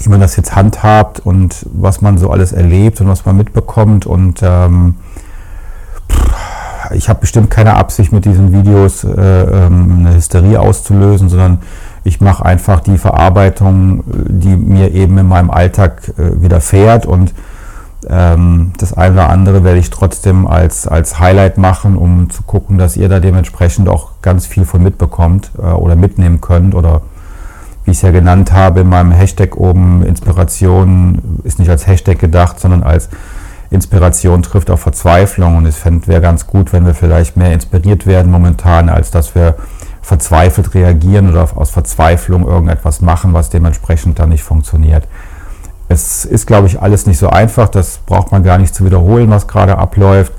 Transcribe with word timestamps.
wie 0.00 0.08
man 0.08 0.20
das 0.20 0.34
jetzt 0.34 0.56
handhabt 0.56 1.20
und 1.20 1.64
was 1.72 2.00
man 2.00 2.18
so 2.18 2.30
alles 2.30 2.50
erlebt 2.50 3.00
und 3.00 3.06
was 3.06 3.24
man 3.24 3.36
mitbekommt 3.36 4.06
und 4.06 4.40
ähm, 4.42 4.96
ich 6.92 7.08
habe 7.08 7.20
bestimmt 7.20 7.50
keine 7.50 7.74
Absicht 7.74 8.12
mit 8.12 8.24
diesen 8.24 8.52
Videos 8.52 9.04
äh, 9.04 9.10
ähm, 9.10 10.06
eine 10.06 10.14
Hysterie 10.14 10.60
auszulösen, 10.60 11.28
sondern 11.28 11.62
ich 12.04 12.20
mache 12.20 12.44
einfach 12.44 12.80
die 12.80 12.98
Verarbeitung, 12.98 14.04
die 14.06 14.56
mir 14.56 14.92
eben 14.92 15.18
in 15.18 15.28
meinem 15.28 15.50
Alltag 15.50 16.12
äh, 16.16 16.42
widerfährt 16.42 17.06
und 17.06 17.34
ähm, 18.08 18.72
das 18.78 18.92
eine 18.92 19.14
oder 19.14 19.28
andere 19.28 19.64
werde 19.64 19.78
ich 19.78 19.90
trotzdem 19.90 20.46
als, 20.46 20.86
als 20.86 21.18
Highlight 21.18 21.58
machen, 21.58 21.96
um 21.96 22.30
zu 22.30 22.42
gucken, 22.42 22.78
dass 22.78 22.96
ihr 22.96 23.08
da 23.08 23.18
dementsprechend 23.18 23.88
auch 23.88 24.10
ganz 24.22 24.46
viel 24.46 24.64
von 24.64 24.82
mitbekommt 24.82 25.50
äh, 25.58 25.62
oder 25.62 25.96
mitnehmen 25.96 26.40
könnt. 26.40 26.74
Oder 26.74 27.02
wie 27.84 27.90
ich 27.90 27.98
es 27.98 28.02
ja 28.02 28.10
genannt 28.10 28.52
habe 28.52 28.80
in 28.80 28.88
meinem 28.88 29.10
Hashtag 29.10 29.56
oben, 29.56 30.02
Inspiration 30.04 31.40
ist 31.42 31.58
nicht 31.58 31.70
als 31.70 31.86
Hashtag 31.86 32.18
gedacht, 32.18 32.60
sondern 32.60 32.82
als 32.82 33.08
Inspiration 33.70 34.42
trifft 34.42 34.70
auf 34.70 34.80
Verzweiflung. 34.80 35.56
Und 35.56 35.66
es 35.66 35.84
wäre 35.84 36.20
ganz 36.20 36.46
gut, 36.46 36.72
wenn 36.72 36.86
wir 36.86 36.94
vielleicht 36.94 37.36
mehr 37.36 37.52
inspiriert 37.52 38.06
werden 38.06 38.30
momentan, 38.30 38.88
als 38.88 39.10
dass 39.10 39.34
wir 39.34 39.56
verzweifelt 40.02 40.74
reagieren 40.74 41.30
oder 41.30 41.48
aus 41.54 41.70
Verzweiflung 41.70 42.46
irgendetwas 42.46 43.02
machen, 43.02 43.34
was 43.34 43.50
dementsprechend 43.50 44.18
dann 44.18 44.30
nicht 44.30 44.42
funktioniert. 44.42 45.06
Es 45.88 46.24
ist, 46.24 46.46
glaube 46.46 46.66
ich, 46.66 46.80
alles 46.80 47.06
nicht 47.06 47.18
so 47.18 47.28
einfach. 47.28 47.68
Das 47.68 47.98
braucht 48.06 48.32
man 48.32 48.42
gar 48.42 48.58
nicht 48.58 48.74
zu 48.74 48.84
wiederholen, 48.84 49.30
was 49.30 49.46
gerade 49.48 49.76
abläuft. 49.76 50.32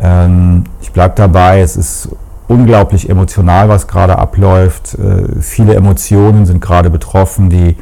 Ähm, 0.00 0.64
ich 0.80 0.92
bleibe 0.92 1.14
dabei. 1.16 1.60
Es 1.60 1.76
ist 1.76 2.08
unglaublich 2.48 3.08
emotional, 3.08 3.68
was 3.68 3.86
gerade 3.86 4.18
abläuft. 4.18 4.94
Äh, 4.94 5.40
viele 5.40 5.74
Emotionen 5.74 6.46
sind 6.46 6.60
gerade 6.60 6.90
betroffen, 6.90 7.50
die, 7.50 7.76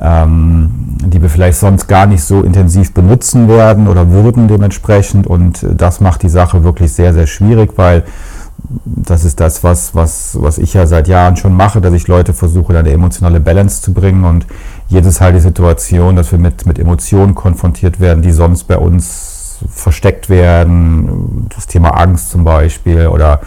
die 0.00 1.22
wir 1.22 1.28
vielleicht 1.28 1.58
sonst 1.58 1.88
gar 1.88 2.06
nicht 2.06 2.22
so 2.22 2.42
intensiv 2.42 2.94
benutzen 2.94 3.48
werden 3.48 3.88
oder 3.88 4.10
würden 4.10 4.48
dementsprechend. 4.48 5.26
Und 5.26 5.66
das 5.76 6.00
macht 6.00 6.22
die 6.22 6.28
Sache 6.28 6.62
wirklich 6.62 6.92
sehr, 6.92 7.12
sehr 7.14 7.26
schwierig, 7.26 7.72
weil 7.76 8.04
das 8.84 9.24
ist 9.24 9.40
das, 9.40 9.64
was, 9.64 9.94
was, 9.94 10.36
was 10.40 10.58
ich 10.58 10.74
ja 10.74 10.86
seit 10.86 11.08
Jahren 11.08 11.36
schon 11.36 11.54
mache, 11.54 11.80
dass 11.80 11.94
ich 11.94 12.06
Leute 12.08 12.34
versuche, 12.34 12.76
eine 12.78 12.90
emotionale 12.90 13.40
Balance 13.40 13.82
zu 13.82 13.92
bringen. 13.92 14.24
Und 14.24 14.46
ist 14.90 15.20
halt 15.20 15.36
die 15.36 15.40
Situation, 15.40 16.16
dass 16.16 16.32
wir 16.32 16.38
mit, 16.38 16.66
mit 16.66 16.78
Emotionen 16.78 17.34
konfrontiert 17.34 18.00
werden, 18.00 18.22
die 18.22 18.32
sonst 18.32 18.64
bei 18.64 18.76
uns 18.76 19.58
versteckt 19.68 20.28
werden. 20.28 21.46
Das 21.54 21.66
Thema 21.66 21.90
Angst 21.90 22.30
zum 22.30 22.44
Beispiel 22.44 23.08
oder 23.08 23.40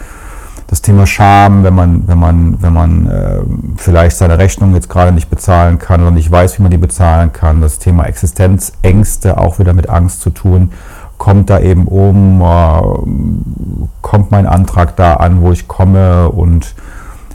das 0.72 0.80
Thema 0.80 1.06
Scham, 1.06 1.64
wenn 1.64 1.74
man, 1.74 2.08
wenn 2.08 2.18
man, 2.18 2.62
wenn 2.62 2.72
man 2.72 3.06
äh, 3.06 3.40
vielleicht 3.76 4.16
seine 4.16 4.38
Rechnung 4.38 4.72
jetzt 4.74 4.88
gerade 4.88 5.12
nicht 5.12 5.28
bezahlen 5.28 5.78
kann 5.78 6.00
oder 6.00 6.10
nicht 6.10 6.30
weiß, 6.30 6.58
wie 6.58 6.62
man 6.62 6.70
die 6.70 6.78
bezahlen 6.78 7.30
kann. 7.30 7.60
Das 7.60 7.78
Thema 7.78 8.04
Existenzängste 8.04 9.36
auch 9.36 9.58
wieder 9.58 9.74
mit 9.74 9.90
Angst 9.90 10.22
zu 10.22 10.30
tun 10.30 10.72
kommt 11.18 11.50
da 11.50 11.60
eben 11.60 11.86
um, 11.86 12.40
äh, 12.40 13.82
kommt 14.00 14.30
mein 14.30 14.46
Antrag 14.46 14.96
da 14.96 15.16
an, 15.16 15.42
wo 15.42 15.52
ich 15.52 15.68
komme 15.68 16.30
und, 16.30 16.74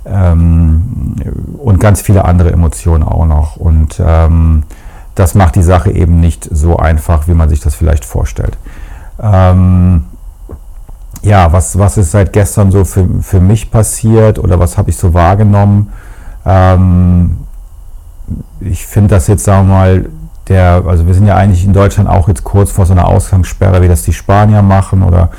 ähm, 0.07 1.13
und 1.59 1.79
ganz 1.79 2.01
viele 2.01 2.25
andere 2.25 2.51
Emotionen 2.51 3.03
auch 3.03 3.27
noch. 3.27 3.55
Und 3.55 4.01
ähm, 4.03 4.63
das 5.13 5.35
macht 5.35 5.55
die 5.55 5.61
Sache 5.61 5.91
eben 5.91 6.19
nicht 6.19 6.49
so 6.51 6.77
einfach, 6.77 7.27
wie 7.27 7.35
man 7.35 7.49
sich 7.49 7.59
das 7.59 7.75
vielleicht 7.75 8.03
vorstellt. 8.03 8.57
Ähm, 9.21 10.06
ja, 11.23 11.51
was, 11.51 11.77
was 11.77 11.97
ist 11.97 12.11
seit 12.11 12.33
gestern 12.33 12.71
so 12.71 12.85
für, 12.85 13.07
für 13.21 13.39
mich 13.39 13.71
passiert 13.71 14.39
oder 14.39 14.59
was 14.59 14.77
habe 14.77 14.89
ich 14.89 14.97
so 14.97 15.13
wahrgenommen? 15.13 15.91
Ähm, 16.45 17.37
ich 18.59 18.85
finde 18.85 19.15
das 19.15 19.27
jetzt, 19.27 19.43
sagen 19.43 19.67
wir 19.67 19.73
mal, 19.73 20.05
der, 20.47 20.83
also 20.87 21.05
wir 21.05 21.13
sind 21.13 21.27
ja 21.27 21.35
eigentlich 21.35 21.65
in 21.65 21.73
Deutschland 21.73 22.09
auch 22.09 22.27
jetzt 22.27 22.43
kurz 22.43 22.71
vor 22.71 22.85
so 22.85 22.93
einer 22.93 23.07
Ausgangssperre, 23.07 23.81
wie 23.81 23.87
das 23.87 24.03
die 24.03 24.13
Spanier 24.13 24.61
machen 24.61 25.03
oder 25.03 25.29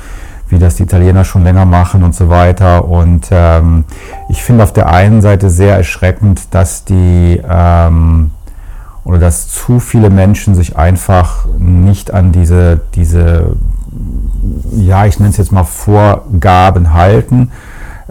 wie 0.49 0.59
das 0.59 0.75
die 0.75 0.83
Italiener 0.83 1.25
schon 1.25 1.43
länger 1.43 1.65
machen 1.65 2.03
und 2.03 2.15
so 2.15 2.29
weiter. 2.29 2.85
Und 2.85 3.27
ähm, 3.31 3.85
ich 4.29 4.43
finde 4.43 4.63
auf 4.63 4.73
der 4.73 4.89
einen 4.89 5.21
Seite 5.21 5.49
sehr 5.49 5.75
erschreckend, 5.75 6.53
dass 6.53 6.85
die 6.85 7.41
ähm, 7.47 8.31
oder 9.03 9.19
dass 9.19 9.47
zu 9.47 9.79
viele 9.79 10.09
Menschen 10.09 10.55
sich 10.55 10.77
einfach 10.77 11.45
nicht 11.57 12.13
an 12.13 12.31
diese, 12.31 12.81
diese 12.93 13.55
ja, 14.71 15.05
ich 15.05 15.19
nenne 15.19 15.31
es 15.31 15.37
jetzt 15.37 15.51
mal 15.51 15.63
Vorgaben 15.63 16.93
halten. 16.93 17.51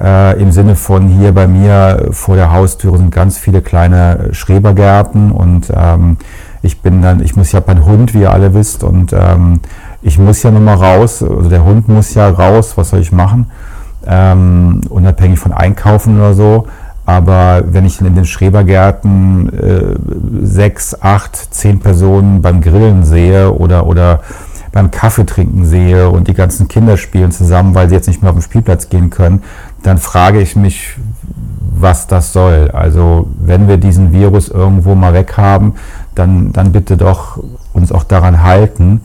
Äh, 0.00 0.40
Im 0.40 0.52
Sinne 0.52 0.76
von 0.76 1.08
hier 1.08 1.32
bei 1.32 1.48
mir 1.48 2.08
vor 2.12 2.36
der 2.36 2.52
Haustüre 2.52 2.98
sind 2.98 3.10
ganz 3.10 3.36
viele 3.36 3.62
kleine 3.62 4.28
Schrebergärten 4.32 5.32
und 5.32 5.72
ähm, 5.74 6.18
ich 6.62 6.80
bin 6.82 7.02
dann, 7.02 7.22
ich 7.22 7.36
muss 7.36 7.52
ja 7.52 7.60
beim 7.60 7.84
Hund, 7.84 8.14
wie 8.14 8.20
ihr 8.20 8.32
alle 8.32 8.54
wisst, 8.54 8.84
und 8.84 9.12
ähm, 9.12 9.60
ich 10.02 10.18
muss 10.18 10.42
ja 10.42 10.50
nochmal 10.50 10.76
raus, 10.76 11.22
also 11.22 11.48
der 11.48 11.64
Hund 11.64 11.88
muss 11.88 12.14
ja 12.14 12.28
raus, 12.28 12.76
was 12.76 12.90
soll 12.90 13.00
ich 13.00 13.12
machen? 13.12 13.50
Ähm, 14.06 14.82
unabhängig 14.88 15.38
von 15.38 15.52
Einkaufen 15.52 16.18
oder 16.18 16.34
so. 16.34 16.66
Aber 17.04 17.62
wenn 17.66 17.86
ich 17.86 18.02
in 18.02 18.14
den 18.14 18.26
Schrebergärten 18.26 19.50
äh, 19.58 20.46
sechs, 20.46 20.94
acht, 21.00 21.54
zehn 21.54 21.80
Personen 21.80 22.42
beim 22.42 22.60
Grillen 22.60 23.02
sehe 23.02 23.50
oder, 23.50 23.86
oder 23.86 24.20
beim 24.72 24.90
Kaffee 24.90 25.24
trinken 25.26 25.64
sehe 25.64 26.08
und 26.10 26.28
die 26.28 26.34
ganzen 26.34 26.68
Kinder 26.68 26.96
spielen 26.96 27.32
zusammen, 27.32 27.74
weil 27.74 27.88
sie 27.88 27.94
jetzt 27.94 28.08
nicht 28.08 28.22
mehr 28.22 28.30
auf 28.30 28.36
den 28.36 28.42
Spielplatz 28.42 28.88
gehen 28.88 29.10
können, 29.10 29.42
dann 29.82 29.98
frage 29.98 30.40
ich 30.40 30.56
mich, 30.56 30.96
was 31.80 32.06
das 32.06 32.32
soll. 32.32 32.70
Also 32.72 33.28
wenn 33.38 33.68
wir 33.68 33.76
diesen 33.76 34.12
Virus 34.12 34.48
irgendwo 34.48 34.94
mal 34.94 35.14
weg 35.14 35.36
haben, 35.36 35.74
dann, 36.14 36.52
dann 36.52 36.72
bitte 36.72 36.96
doch 36.96 37.42
uns 37.72 37.92
auch 37.92 38.04
daran 38.04 38.42
halten. 38.42 39.00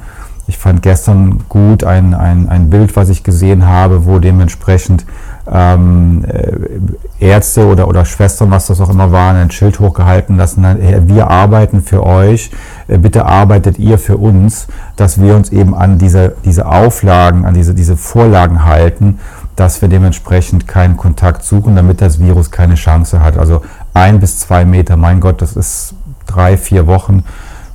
Ich 0.48 0.58
fand 0.58 0.82
gestern 0.82 1.44
gut 1.48 1.84
ein, 1.84 2.14
ein, 2.14 2.50
ein 2.50 2.70
Bild, 2.70 2.96
was 2.96 3.10
ich 3.10 3.24
gesehen 3.24 3.66
habe, 3.66 4.06
wo 4.06 4.20
dementsprechend 4.20 5.06
ähm, 5.52 6.24
äh, 6.26 7.26
Ärzte 7.26 7.66
oder, 7.68 7.88
oder 7.88 8.06
Schwestern, 8.06 8.52
was 8.52 8.68
das 8.68 8.80
auch 8.80 8.90
immer 8.90 9.12
waren, 9.12 9.36
ein 9.36 9.52
Schild 9.52 9.80
hochgehalten 9.80 10.38
lassen, 10.38 10.66
wir 11.08 11.30
arbeiten 11.30 11.82
für 11.82 12.06
euch, 12.06 12.52
äh, 12.88 12.98
bitte 12.98 13.26
arbeitet 13.26 13.78
ihr 13.80 13.98
für 13.98 14.18
uns, 14.18 14.68
dass 14.96 15.22
wir 15.22 15.36
uns 15.36 15.52
eben 15.52 15.76
an 15.76 15.98
diese, 15.98 16.36
diese 16.46 16.66
Auflagen, 16.66 17.46
an 17.46 17.54
diese, 17.54 17.74
diese 17.74 17.98
Vorlagen 17.98 18.64
halten, 18.64 19.20
dass 19.56 19.82
wir 19.82 19.90
dementsprechend 19.90 20.68
keinen 20.68 20.98
Kontakt 20.98 21.44
suchen, 21.44 21.76
damit 21.76 22.02
das 22.02 22.20
Virus 22.20 22.50
keine 22.50 22.76
Chance 22.76 23.20
hat. 23.20 23.38
Also 23.38 23.62
ein 23.94 24.20
bis 24.20 24.40
zwei 24.40 24.66
Meter, 24.66 24.98
mein 24.98 25.20
Gott, 25.20 25.42
das 25.42 25.56
ist 25.56 25.94
drei, 26.26 26.58
vier 26.58 26.88
Wochen, 26.88 27.24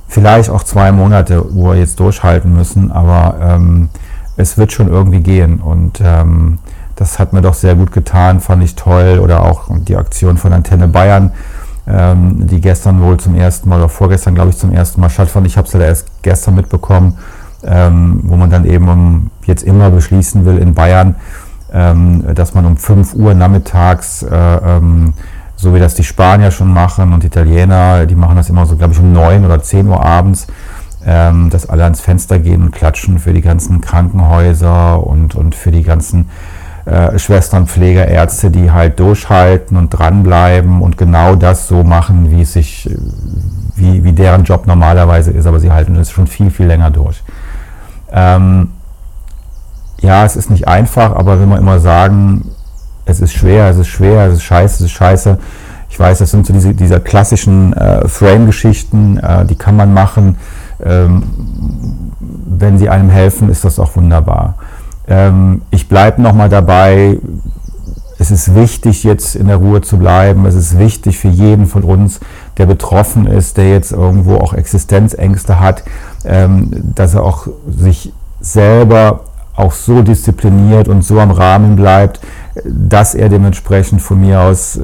vielleicht 0.07 0.49
auch 0.49 0.63
zwei 0.63 0.91
Monate, 0.91 1.45
wo 1.51 1.69
wir 1.69 1.75
jetzt 1.75 1.99
durchhalten 1.99 2.53
müssen, 2.53 2.91
aber 2.91 3.35
ähm, 3.41 3.89
es 4.37 4.57
wird 4.57 4.71
schon 4.71 4.87
irgendwie 4.87 5.21
gehen 5.21 5.59
und 5.59 6.01
ähm, 6.03 6.57
das 6.99 7.17
hat 7.17 7.31
mir 7.31 7.41
doch 7.41 7.53
sehr 7.53 7.75
gut 7.75 7.93
getan, 7.93 8.41
fand 8.41 8.61
ich 8.61 8.75
toll. 8.75 9.19
Oder 9.23 9.43
auch 9.43 9.69
die 9.69 9.95
Aktion 9.95 10.37
von 10.37 10.51
Antenne 10.51 10.89
Bayern, 10.89 11.31
ähm, 11.87 12.45
die 12.45 12.59
gestern 12.59 13.01
wohl 13.01 13.17
zum 13.17 13.35
ersten 13.35 13.69
Mal 13.69 13.79
oder 13.79 13.87
vorgestern, 13.87 14.35
glaube 14.35 14.49
ich, 14.49 14.57
zum 14.57 14.73
ersten 14.73 14.99
Mal 14.99 15.09
stattfand. 15.09 15.47
Ich 15.47 15.55
habe 15.55 15.65
es 15.65 15.73
ja 15.73 15.79
erst 15.79 16.07
gestern 16.23 16.55
mitbekommen, 16.55 17.17
ähm, 17.63 18.19
wo 18.23 18.35
man 18.35 18.49
dann 18.49 18.65
eben 18.65 18.89
um, 18.89 19.31
jetzt 19.45 19.63
immer 19.63 19.89
beschließen 19.91 20.43
will 20.43 20.57
in 20.57 20.73
Bayern, 20.73 21.15
ähm, 21.71 22.35
dass 22.35 22.53
man 22.53 22.65
um 22.65 22.75
5 22.75 23.13
Uhr 23.13 23.33
nachmittags, 23.33 24.23
äh, 24.23 24.35
ähm, 24.35 25.13
so 25.55 25.73
wie 25.73 25.79
das 25.79 25.95
die 25.95 26.03
Spanier 26.03 26.51
schon 26.51 26.71
machen 26.73 27.13
und 27.13 27.23
die 27.23 27.27
Italiener, 27.27 28.07
die 28.07 28.15
machen 28.15 28.35
das 28.35 28.49
immer 28.49 28.65
so, 28.65 28.75
glaube 28.75 28.93
ich, 28.93 28.99
um 28.99 29.13
9 29.13 29.45
oder 29.45 29.63
10 29.63 29.87
Uhr 29.87 30.05
abends, 30.05 30.47
ähm, 31.05 31.49
dass 31.49 31.69
alle 31.69 31.85
ans 31.85 32.01
Fenster 32.01 32.39
gehen 32.39 32.61
und 32.61 32.71
klatschen 32.71 33.19
für 33.19 33.31
die 33.31 33.41
ganzen 33.41 33.79
Krankenhäuser 33.79 35.01
und, 35.05 35.35
und 35.35 35.55
für 35.55 35.71
die 35.71 35.83
ganzen 35.83 36.27
äh, 36.85 37.17
Schwestern, 37.19 37.67
Pfleger, 37.67 38.07
Ärzte, 38.07 38.51
die 38.51 38.71
halt 38.71 38.99
durchhalten 38.99 39.77
und 39.77 39.89
dranbleiben 39.89 40.81
und 40.81 40.97
genau 40.97 41.35
das 41.35 41.67
so 41.67 41.83
machen, 41.83 42.31
wie 42.31 42.41
es 42.41 42.53
sich, 42.53 42.89
wie, 43.75 44.03
wie 44.03 44.13
deren 44.13 44.43
Job 44.43 44.67
normalerweise 44.67 45.31
ist, 45.31 45.45
aber 45.45 45.59
sie 45.59 45.71
halten 45.71 45.95
es 45.95 46.11
schon 46.11 46.27
viel, 46.27 46.49
viel 46.51 46.67
länger 46.67 46.91
durch. 46.91 47.23
Ähm, 48.11 48.69
ja, 50.01 50.25
es 50.25 50.35
ist 50.35 50.49
nicht 50.49 50.67
einfach, 50.67 51.15
aber 51.15 51.39
wenn 51.39 51.49
wir 51.49 51.57
immer 51.57 51.79
sagen, 51.79 52.51
es 53.05 53.19
ist 53.19 53.33
schwer, 53.33 53.69
es 53.69 53.77
ist 53.77 53.87
schwer, 53.87 54.27
es 54.27 54.35
ist 54.35 54.43
scheiße, 54.43 54.75
es 54.75 54.81
ist 54.81 54.91
scheiße. 54.91 55.37
Ich 55.89 55.99
weiß, 55.99 56.19
das 56.19 56.31
sind 56.31 56.45
so 56.45 56.53
diese, 56.53 56.73
diese 56.73 56.99
klassischen 56.99 57.73
äh, 57.73 58.07
Frame-Geschichten, 58.07 59.17
äh, 59.17 59.45
die 59.45 59.55
kann 59.55 59.75
man 59.75 59.93
machen. 59.93 60.37
Ähm, 60.83 61.23
wenn 62.19 62.77
sie 62.77 62.89
einem 62.89 63.09
helfen, 63.09 63.49
ist 63.49 63.65
das 63.65 63.79
auch 63.79 63.95
wunderbar. 63.95 64.55
Ähm, 65.09 65.63
ich 65.71 65.89
bleibe 65.89 66.21
nochmal 66.21 66.49
dabei, 66.49 67.17
es 68.19 68.31
ist 68.31 68.53
wichtig, 68.53 69.03
jetzt 69.03 69.35
in 69.35 69.47
der 69.47 69.55
Ruhe 69.57 69.81
zu 69.81 69.97
bleiben. 69.97 70.45
Es 70.45 70.53
ist 70.53 70.77
wichtig 70.77 71.17
für 71.17 71.29
jeden 71.29 71.67
von 71.67 71.83
uns, 71.83 72.19
der 72.57 72.65
betroffen 72.65 73.25
ist, 73.25 73.57
der 73.57 73.69
jetzt 73.69 73.93
irgendwo 73.93 74.35
auch 74.35 74.53
Existenzängste 74.53 75.59
hat, 75.59 75.83
ähm, 76.25 76.69
dass 76.95 77.15
er 77.15 77.23
auch 77.23 77.47
sich 77.67 78.11
selber 78.41 79.21
auch 79.55 79.71
so 79.71 80.01
diszipliniert 80.01 80.87
und 80.87 81.03
so 81.03 81.19
am 81.19 81.31
Rahmen 81.31 81.75
bleibt, 81.75 82.19
dass 82.65 83.15
er 83.15 83.29
dementsprechend 83.29 84.01
von 84.01 84.19
mir 84.21 84.41
aus, 84.41 84.79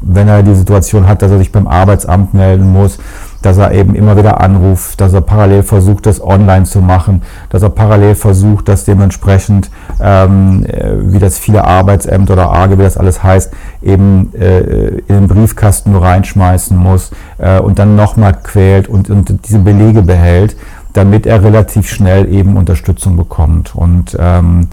wenn 0.00 0.28
er 0.28 0.42
die 0.42 0.54
Situation 0.54 1.06
hat, 1.06 1.22
dass 1.22 1.30
er 1.30 1.38
sich 1.38 1.52
beim 1.52 1.66
Arbeitsamt 1.66 2.34
melden 2.34 2.70
muss, 2.72 2.98
dass 3.46 3.58
er 3.58 3.70
eben 3.70 3.94
immer 3.94 4.16
wieder 4.16 4.40
anruft, 4.40 5.00
dass 5.00 5.12
er 5.12 5.20
parallel 5.20 5.62
versucht, 5.62 6.06
das 6.06 6.20
online 6.20 6.64
zu 6.64 6.80
machen, 6.80 7.22
dass 7.48 7.62
er 7.62 7.68
parallel 7.68 8.16
versucht, 8.16 8.68
das 8.68 8.84
dementsprechend, 8.84 9.70
ähm, 10.00 10.66
äh, 10.66 10.94
wie 11.12 11.20
das 11.20 11.38
viele 11.38 11.64
Arbeitsämter 11.64 12.32
oder 12.32 12.50
AGE, 12.50 12.76
wie 12.76 12.82
das 12.82 12.96
alles 12.96 13.22
heißt, 13.22 13.52
eben 13.82 14.34
äh, 14.34 14.88
in 15.06 15.06
den 15.06 15.28
Briefkasten 15.28 15.92
nur 15.92 16.02
reinschmeißen 16.02 16.76
muss 16.76 17.12
äh, 17.38 17.60
und 17.60 17.78
dann 17.78 17.94
nochmal 17.94 18.36
quält 18.42 18.88
und, 18.88 19.10
und 19.10 19.38
diese 19.46 19.60
Belege 19.60 20.02
behält, 20.02 20.56
damit 20.92 21.24
er 21.24 21.44
relativ 21.44 21.88
schnell 21.88 22.28
eben 22.28 22.56
Unterstützung 22.56 23.16
bekommt. 23.16 23.76
Und 23.76 24.16
ähm, 24.18 24.66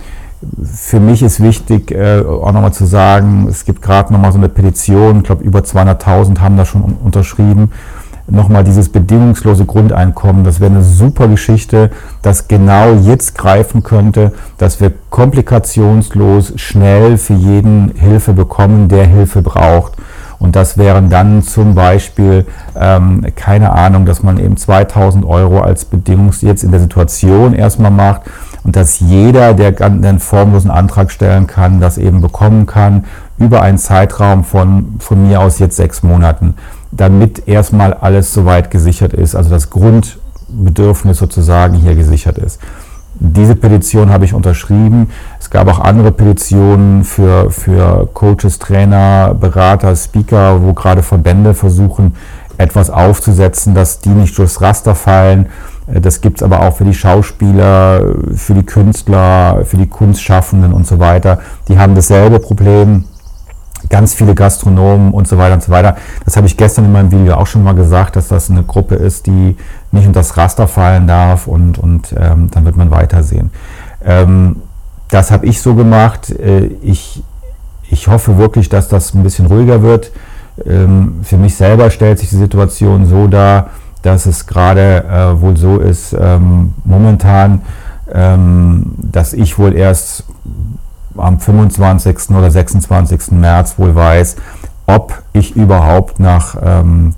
für 0.64 1.00
mich 1.00 1.22
ist 1.22 1.44
wichtig, 1.44 1.92
äh, 1.92 2.22
auch 2.22 2.52
nochmal 2.52 2.74
zu 2.74 2.88
sagen, 2.88 3.46
es 3.48 3.66
gibt 3.66 3.84
gerade 3.84 4.12
nochmal 4.12 4.32
so 4.32 4.40
eine 4.40 4.50
Petition, 4.50 5.18
ich 5.18 5.26
glaube 5.26 5.44
über 5.44 5.60
200.000 5.60 6.40
haben 6.40 6.58
da 6.58 6.66
schon 6.66 6.82
unterschrieben 6.82 7.70
nochmal 8.28 8.64
dieses 8.64 8.90
bedingungslose 8.90 9.66
Grundeinkommen, 9.66 10.44
das 10.44 10.60
wäre 10.60 10.72
eine 10.72 10.84
super 10.84 11.28
Geschichte, 11.28 11.92
das 12.22 12.48
genau 12.48 12.94
jetzt 12.94 13.38
greifen 13.38 13.84
könnte, 13.84 14.32
dass 14.58 14.80
wir 14.80 14.92
komplikationslos 15.10 16.54
schnell 16.56 17.18
für 17.18 17.34
jeden 17.34 17.92
Hilfe 17.96 18.34
bekommen, 18.34 18.88
der 18.88 19.06
Hilfe 19.06 19.42
braucht. 19.42 19.94
Und 20.40 20.58
das 20.58 20.78
wären 20.78 21.10
dann 21.10 21.42
zum 21.42 21.74
Beispiel, 21.74 22.46
ähm, 22.78 23.26
keine 23.36 23.72
Ahnung, 23.72 24.06
dass 24.06 24.24
man 24.24 24.38
eben 24.40 24.58
2000 24.58 25.26
Euro 25.26 25.62
als 25.62 25.86
Bedingungs 25.86 26.42
jetzt 26.42 26.64
in 26.64 26.72
der 26.72 26.82
Situation 26.82 27.54
erstmal 27.54 27.92
macht 27.92 28.24
und 28.64 28.76
dass 28.76 29.00
jeder, 29.00 29.54
der 29.54 29.80
einen 29.80 30.20
formlosen 30.20 30.70
Antrag 30.70 31.12
stellen 31.12 31.48
kann, 31.48 31.80
das 31.80 31.98
eben 31.98 32.20
bekommen 32.20 32.66
kann 32.66 33.06
über 33.38 33.62
einen 33.62 33.78
Zeitraum 33.78 34.44
von 34.44 34.96
von 35.00 35.28
mir 35.28 35.40
aus 35.40 35.60
jetzt 35.60 35.78
sechs 35.78 36.04
Monaten 36.04 36.56
damit 36.96 37.48
erstmal 37.48 37.94
alles 37.94 38.34
soweit 38.34 38.72
gesichert 38.72 39.14
ist, 39.14 39.36
also 39.36 39.50
das 39.50 39.70
Grundbedürfnis 39.70 41.18
sozusagen 41.18 41.76
hier 41.76 41.96
gesichert 41.96 42.38
ist. 42.38 42.60
Diese 43.16 43.56
Petition 43.56 44.10
habe 44.10 44.26
ich 44.26 44.34
unterschrieben. 44.34 45.10
Es 45.40 45.50
gab 45.50 45.68
auch 45.68 45.80
andere 45.80 46.12
Petitionen 46.12 47.04
für, 47.04 47.52
für 47.52 48.08
Coaches, 48.14 48.58
Trainer, 48.58 49.36
Berater, 49.40 49.96
Speaker, 49.96 50.64
wo 50.64 50.74
gerade 50.74 51.04
Verbände 51.04 51.54
versuchen, 51.54 52.16
etwas 52.58 52.90
aufzusetzen, 52.90 53.76
dass 53.76 54.00
die 54.00 54.10
nicht 54.10 54.38
durchs 54.38 54.62
Raster 54.62 54.96
fallen. 54.96 55.48
Das 55.88 56.22
gibt 56.22 56.38
es 56.38 56.44
aber 56.44 56.62
auch 56.62 56.76
für 56.76 56.86
die 56.86 56.94
Schauspieler, 56.94 58.04
für 58.36 58.54
die 58.54 58.66
Künstler, 58.66 59.64
für 59.66 59.78
die 59.78 59.88
Kunstschaffenden 59.88 60.74
und 60.74 60.88
so 60.88 61.00
weiter. 61.00 61.40
Die 61.68 61.78
haben 61.78 61.94
dasselbe 61.94 62.40
Problem 62.40 63.04
ganz 63.94 64.16
viele 64.16 64.34
Gastronomen 64.34 65.14
und 65.14 65.28
so 65.28 65.38
weiter 65.38 65.54
und 65.54 65.62
so 65.62 65.72
weiter. 65.72 65.98
Das 66.26 66.36
habe 66.36 66.48
ich 66.48 66.58
gestern 66.58 66.86
in 66.86 66.92
meinem 66.92 67.12
Video 67.12 67.36
auch 67.36 67.46
schon 67.46 67.64
mal 67.64 67.76
gesagt, 67.76 68.16
dass 68.16 68.28
das 68.28 68.50
eine 68.50 68.64
Gruppe 68.64 68.96
ist, 68.96 69.28
die 69.28 69.56
nicht 69.92 70.08
unter 70.08 70.22
das 70.22 70.36
Raster 70.36 70.68
fallen 70.68 71.06
darf 71.06 71.46
und, 71.46 71.78
und 71.78 72.12
ähm, 72.18 72.50
dann 72.50 72.66
wird 72.66 72.76
man 72.76 72.90
weitersehen. 72.90 73.52
Ähm, 74.04 74.64
das 75.10 75.30
habe 75.30 75.46
ich 75.46 75.62
so 75.62 75.76
gemacht. 75.76 76.32
Äh, 76.32 76.72
ich, 76.82 77.22
ich 77.88 78.08
hoffe 78.08 78.40
wirklich, 78.40 78.68
dass 78.68 78.88
das 78.88 79.14
ein 79.14 79.22
bisschen 79.22 79.46
ruhiger 79.46 79.84
wird. 79.84 80.12
Ähm, 80.66 81.20
für 81.22 81.38
mich 81.38 81.56
selber 81.56 81.92
stellt 81.92 82.18
sich 82.18 82.30
die 82.30 82.38
Situation 82.38 83.06
so 83.06 83.28
dar, 83.28 83.70
dass 84.02 84.26
es 84.26 84.48
gerade 84.48 85.04
äh, 85.04 85.40
wohl 85.40 85.56
so 85.56 85.78
ist, 85.78 86.16
ähm, 86.20 86.74
momentan, 86.84 87.62
ähm, 88.12 88.96
dass 88.98 89.34
ich 89.34 89.60
wohl 89.60 89.76
erst 89.76 90.24
am 91.18 91.40
25. 91.40 92.32
oder 92.32 92.52
26. 92.52 93.32
März 93.32 93.76
wohl 93.78 93.96
weiß, 93.96 94.36
ob 94.86 95.22
ich 95.34 95.56
überhaupt 95.56 96.20
nach 96.20 96.56
ähm, 96.64 97.16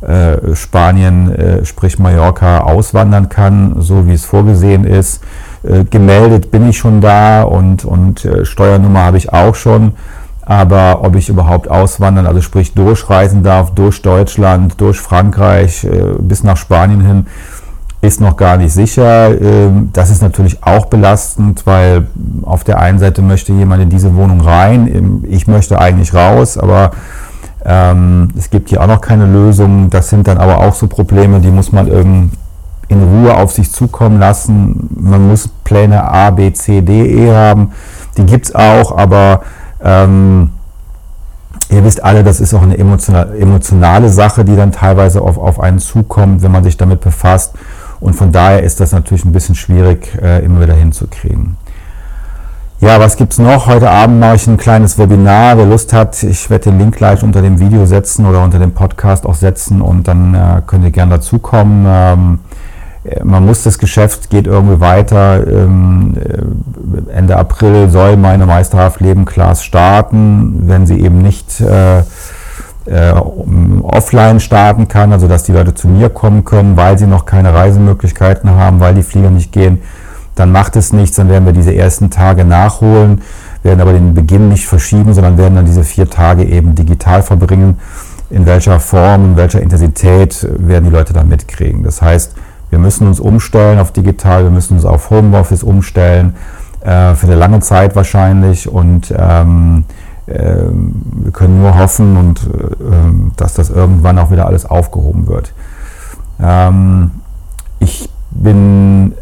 äh, 0.00 0.54
Spanien, 0.54 1.34
äh, 1.34 1.64
sprich 1.64 1.98
Mallorca, 1.98 2.60
auswandern 2.60 3.28
kann, 3.28 3.76
so 3.78 4.06
wie 4.06 4.14
es 4.14 4.24
vorgesehen 4.24 4.84
ist. 4.84 5.22
Äh, 5.62 5.84
gemeldet 5.84 6.50
bin 6.50 6.68
ich 6.68 6.76
schon 6.76 7.00
da 7.00 7.42
und, 7.42 7.84
und 7.84 8.24
äh, 8.24 8.44
Steuernummer 8.44 9.00
habe 9.04 9.16
ich 9.16 9.32
auch 9.32 9.54
schon. 9.54 9.92
Aber 10.46 11.02
ob 11.02 11.16
ich 11.16 11.30
überhaupt 11.30 11.70
auswandern, 11.70 12.26
also 12.26 12.42
sprich 12.42 12.74
durchreisen 12.74 13.42
darf, 13.42 13.74
durch 13.74 14.02
Deutschland, 14.02 14.78
durch 14.78 15.00
Frankreich 15.00 15.84
äh, 15.84 16.16
bis 16.18 16.42
nach 16.42 16.58
Spanien 16.58 17.00
hin, 17.00 17.26
ist 18.06 18.20
noch 18.20 18.36
gar 18.36 18.56
nicht 18.56 18.72
sicher. 18.72 19.40
Ähm, 19.40 19.90
das 19.92 20.10
ist 20.10 20.22
natürlich 20.22 20.62
auch 20.62 20.86
belastend, 20.86 21.66
weil 21.66 22.06
auf 22.42 22.64
der 22.64 22.78
einen 22.78 22.98
Seite 22.98 23.22
möchte 23.22 23.52
jemand 23.52 23.82
in 23.82 23.90
diese 23.90 24.14
Wohnung 24.14 24.40
rein, 24.40 24.86
ähm, 24.86 25.24
ich 25.28 25.46
möchte 25.46 25.78
eigentlich 25.78 26.14
raus, 26.14 26.58
aber 26.58 26.92
ähm, 27.64 28.28
es 28.36 28.50
gibt 28.50 28.68
hier 28.68 28.82
auch 28.82 28.86
noch 28.86 29.00
keine 29.00 29.26
Lösung. 29.26 29.90
Das 29.90 30.10
sind 30.10 30.28
dann 30.28 30.38
aber 30.38 30.58
auch 30.58 30.74
so 30.74 30.86
Probleme, 30.86 31.40
die 31.40 31.50
muss 31.50 31.72
man 31.72 31.88
in 32.88 33.02
Ruhe 33.02 33.34
auf 33.36 33.52
sich 33.52 33.72
zukommen 33.72 34.18
lassen. 34.18 34.88
Man 34.94 35.28
muss 35.28 35.48
Pläne 35.64 36.04
A, 36.04 36.30
B, 36.30 36.52
C, 36.52 36.82
D, 36.82 37.26
E 37.26 37.34
haben. 37.34 37.72
Die 38.16 38.24
gibt 38.24 38.46
es 38.46 38.54
auch, 38.54 38.96
aber 38.96 39.42
ähm, 39.82 40.50
ihr 41.70 41.84
wisst 41.84 42.02
alle, 42.04 42.22
das 42.22 42.40
ist 42.40 42.54
auch 42.54 42.62
eine 42.62 42.78
emotionale 42.78 44.08
Sache, 44.08 44.44
die 44.44 44.56
dann 44.56 44.72
teilweise 44.72 45.20
auf, 45.20 45.38
auf 45.38 45.60
einen 45.60 45.78
zukommt, 45.78 46.42
wenn 46.42 46.52
man 46.52 46.64
sich 46.64 46.76
damit 46.76 47.00
befasst. 47.00 47.54
Und 48.04 48.12
von 48.12 48.32
daher 48.32 48.62
ist 48.62 48.80
das 48.80 48.92
natürlich 48.92 49.24
ein 49.24 49.32
bisschen 49.32 49.54
schwierig, 49.54 50.12
äh, 50.20 50.44
immer 50.44 50.60
wieder 50.60 50.74
hinzukriegen. 50.74 51.56
Ja, 52.78 53.00
was 53.00 53.16
gibt 53.16 53.32
es 53.32 53.38
noch? 53.38 53.66
Heute 53.66 53.88
Abend 53.88 54.20
mache 54.20 54.36
ich 54.36 54.46
ein 54.46 54.58
kleines 54.58 54.98
Webinar. 54.98 55.56
Wer 55.56 55.64
Lust 55.64 55.94
hat, 55.94 56.22
ich 56.22 56.50
werde 56.50 56.64
den 56.64 56.78
Link 56.78 56.96
gleich 56.96 57.22
unter 57.22 57.40
dem 57.40 57.60
Video 57.60 57.86
setzen 57.86 58.26
oder 58.26 58.44
unter 58.44 58.58
dem 58.58 58.72
Podcast 58.72 59.24
auch 59.24 59.34
setzen 59.34 59.80
und 59.80 60.06
dann 60.06 60.34
äh, 60.34 60.60
könnt 60.66 60.84
ihr 60.84 60.90
gerne 60.90 61.12
dazukommen. 61.12 61.86
Ähm, 61.88 62.38
man 63.22 63.46
muss 63.46 63.62
das 63.62 63.78
Geschäft 63.78 64.28
geht 64.28 64.46
irgendwie 64.46 64.80
weiter. 64.80 65.46
Ähm, 65.46 66.14
äh, 67.08 67.10
Ende 67.10 67.38
April 67.38 67.88
soll 67.88 68.18
meine 68.18 68.44
Meisterhaft 68.44 69.00
Leben 69.00 69.24
Class 69.24 69.64
starten, 69.64 70.68
wenn 70.68 70.86
sie 70.86 71.00
eben 71.00 71.22
nicht 71.22 71.58
äh, 71.62 72.00
äh, 72.00 72.02
offline 72.86 74.40
starten 74.40 74.88
kann, 74.88 75.12
also 75.12 75.26
dass 75.26 75.44
die 75.44 75.52
Leute 75.52 75.74
zu 75.74 75.88
mir 75.88 76.10
kommen 76.10 76.44
können, 76.44 76.76
weil 76.76 76.98
sie 76.98 77.06
noch 77.06 77.24
keine 77.24 77.54
Reisemöglichkeiten 77.54 78.50
haben, 78.50 78.80
weil 78.80 78.94
die 78.94 79.02
Flieger 79.02 79.30
nicht 79.30 79.52
gehen, 79.52 79.80
dann 80.34 80.52
macht 80.52 80.76
es 80.76 80.92
nichts, 80.92 81.16
dann 81.16 81.28
werden 81.28 81.46
wir 81.46 81.52
diese 81.52 81.74
ersten 81.74 82.10
Tage 82.10 82.44
nachholen, 82.44 83.22
werden 83.62 83.80
aber 83.80 83.92
den 83.92 84.14
Beginn 84.14 84.48
nicht 84.48 84.66
verschieben, 84.66 85.14
sondern 85.14 85.38
werden 85.38 85.54
dann 85.54 85.66
diese 85.66 85.84
vier 85.84 86.10
Tage 86.10 86.44
eben 86.44 86.74
digital 86.74 87.22
verbringen. 87.22 87.78
In 88.30 88.46
welcher 88.46 88.80
Form, 88.80 89.24
in 89.24 89.36
welcher 89.36 89.60
Intensität 89.60 90.46
werden 90.58 90.84
die 90.84 90.90
Leute 90.90 91.12
dann 91.12 91.28
mitkriegen. 91.28 91.84
Das 91.84 92.02
heißt, 92.02 92.34
wir 92.70 92.78
müssen 92.78 93.06
uns 93.06 93.20
umstellen 93.20 93.78
auf 93.78 93.92
digital, 93.92 94.42
wir 94.44 94.50
müssen 94.50 94.74
uns 94.74 94.84
auf 94.84 95.10
Homeoffice 95.10 95.62
umstellen, 95.62 96.34
äh, 96.80 97.14
für 97.14 97.26
eine 97.26 97.36
lange 97.36 97.60
Zeit 97.60 97.94
wahrscheinlich 97.94 98.68
und 98.68 99.14
ähm, 99.16 99.84
wir 100.26 101.32
können 101.32 101.60
nur 101.60 101.76
hoffen, 101.76 102.16
und, 102.16 102.48
ähm, 102.80 103.32
dass 103.36 103.54
das 103.54 103.70
irgendwann 103.70 104.18
auch 104.18 104.30
wieder 104.30 104.46
alles 104.46 104.64
aufgehoben 104.64 105.26
wird. 105.26 105.52
Ähm, 106.40 107.10
ich 107.78 108.08
bin 108.30 109.14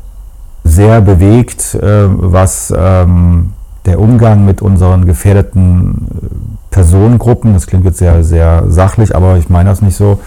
sehr 0.64 1.00
bewegt, 1.00 1.74
äh, 1.74 2.04
was 2.06 2.68
der 3.84 3.98
Umgang 3.98 4.44
mit 4.44 4.62
unseren 4.62 5.06
gefährdeten 5.06 6.06
äh, 6.22 6.26
Personengruppen, 6.70 7.52
das 7.52 7.66
klingt 7.66 7.84
jetzt 7.84 7.98
sehr, 7.98 8.22
sehr 8.22 8.70
sachlich, 8.70 9.16
aber 9.16 9.36
ich 9.38 9.50
meine 9.50 9.70
das 9.70 9.82
nicht 9.82 9.96
so, 9.96 10.20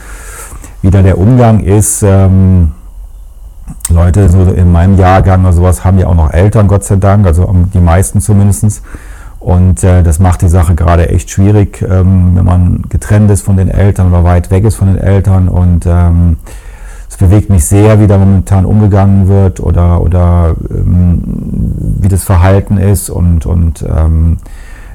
wie 0.81 0.91
da 0.91 1.01
der 1.01 1.17
Umgang 1.17 1.61
ist. 1.61 2.05
Leute 3.89 4.29
so 4.29 4.41
in 4.43 4.71
meinem 4.71 4.97
Jahrgang 4.97 5.41
oder 5.41 5.53
sowas 5.53 5.83
haben 5.83 5.97
ja 5.97 6.07
auch 6.07 6.15
noch 6.15 6.31
Eltern, 6.31 6.67
Gott 6.67 6.83
sei 6.83 6.97
Dank, 6.97 7.25
also 7.25 7.51
die 7.73 7.79
meisten 7.79 8.21
zumindest. 8.21 8.83
Und 9.45 9.83
äh, 9.83 10.01
das 10.01 10.17
macht 10.17 10.41
die 10.41 10.49
Sache 10.49 10.73
gerade 10.73 11.09
echt 11.09 11.29
schwierig, 11.29 11.79
ähm, 11.83 12.31
wenn 12.33 12.45
man 12.45 12.81
getrennt 12.89 13.29
ist 13.29 13.43
von 13.43 13.57
den 13.57 13.69
Eltern 13.69 14.07
oder 14.07 14.23
weit 14.23 14.49
weg 14.49 14.63
ist 14.63 14.73
von 14.75 14.87
den 14.87 14.97
Eltern. 14.97 15.49
Und 15.49 15.85
ähm, 15.85 16.37
es 17.07 17.17
bewegt 17.17 17.51
mich 17.51 17.63
sehr, 17.63 18.01
wie 18.01 18.07
da 18.07 18.17
momentan 18.17 18.65
umgegangen 18.65 19.27
wird 19.27 19.59
oder, 19.59 20.01
oder 20.01 20.55
ähm, 20.71 21.21
wie 21.99 22.07
das 22.07 22.23
Verhalten 22.23 22.79
ist. 22.79 23.11
Und, 23.11 23.45
und 23.45 23.83
ähm, 23.87 24.37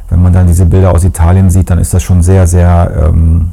wenn 0.09 0.21
man 0.21 0.33
dann 0.33 0.49
diese 0.49 0.67
Bilder 0.67 0.97
aus 0.97 1.05
Italien 1.05 1.49
sieht, 1.49 1.71
dann 1.71 1.79
ist 1.79 1.95
das 1.95 2.03
schon 2.03 2.21
sehr, 2.21 2.49
sehr, 2.49 3.07
ähm, 3.07 3.51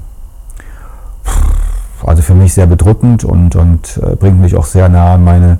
also 2.04 2.24
für 2.24 2.34
mich 2.34 2.56
sehr 2.56 2.66
bedrückend 2.66 3.24
und, 3.24 3.56
und 3.56 4.00
äh, 4.01 4.16
bringt 4.16 4.42
mich 4.42 4.56
auch 4.56 4.66
sehr 4.66 4.89
nah 4.89 5.13
an 5.13 5.24
meine 5.24 5.60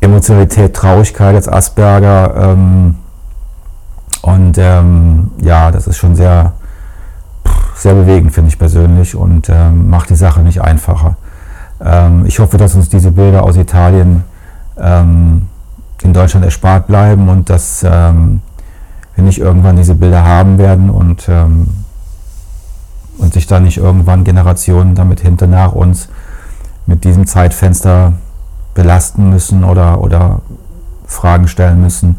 Emotionalität, 0.00 0.74
Traurigkeit 0.74 1.34
als 1.34 1.46
Asperger. 1.46 2.56
Und 4.24 4.56
ähm, 4.56 5.32
ja, 5.42 5.70
das 5.70 5.86
ist 5.86 5.98
schon 5.98 6.16
sehr, 6.16 6.54
sehr 7.74 7.92
bewegend, 7.92 8.32
finde 8.32 8.48
ich 8.48 8.58
persönlich, 8.58 9.14
und 9.14 9.50
ähm, 9.50 9.90
macht 9.90 10.08
die 10.08 10.14
Sache 10.14 10.40
nicht 10.40 10.62
einfacher. 10.62 11.16
Ähm, 11.78 12.24
ich 12.24 12.38
hoffe, 12.38 12.56
dass 12.56 12.74
uns 12.74 12.88
diese 12.88 13.10
Bilder 13.10 13.42
aus 13.42 13.58
Italien 13.58 14.24
ähm, 14.78 15.42
in 16.02 16.14
Deutschland 16.14 16.42
erspart 16.42 16.86
bleiben 16.86 17.28
und 17.28 17.50
dass 17.50 17.84
ähm, 17.86 18.40
wir 19.14 19.24
nicht 19.24 19.40
irgendwann 19.40 19.76
diese 19.76 19.94
Bilder 19.94 20.24
haben 20.24 20.56
werden 20.56 20.88
und, 20.88 21.28
ähm, 21.28 21.68
und 23.18 23.34
sich 23.34 23.46
dann 23.46 23.64
nicht 23.64 23.76
irgendwann 23.76 24.24
Generationen 24.24 24.94
damit 24.94 25.20
hinter 25.20 25.48
nach 25.48 25.72
uns 25.72 26.08
mit 26.86 27.04
diesem 27.04 27.26
Zeitfenster 27.26 28.14
belasten 28.72 29.28
müssen 29.28 29.64
oder, 29.64 30.00
oder 30.00 30.40
Fragen 31.04 31.46
stellen 31.46 31.82
müssen 31.82 32.16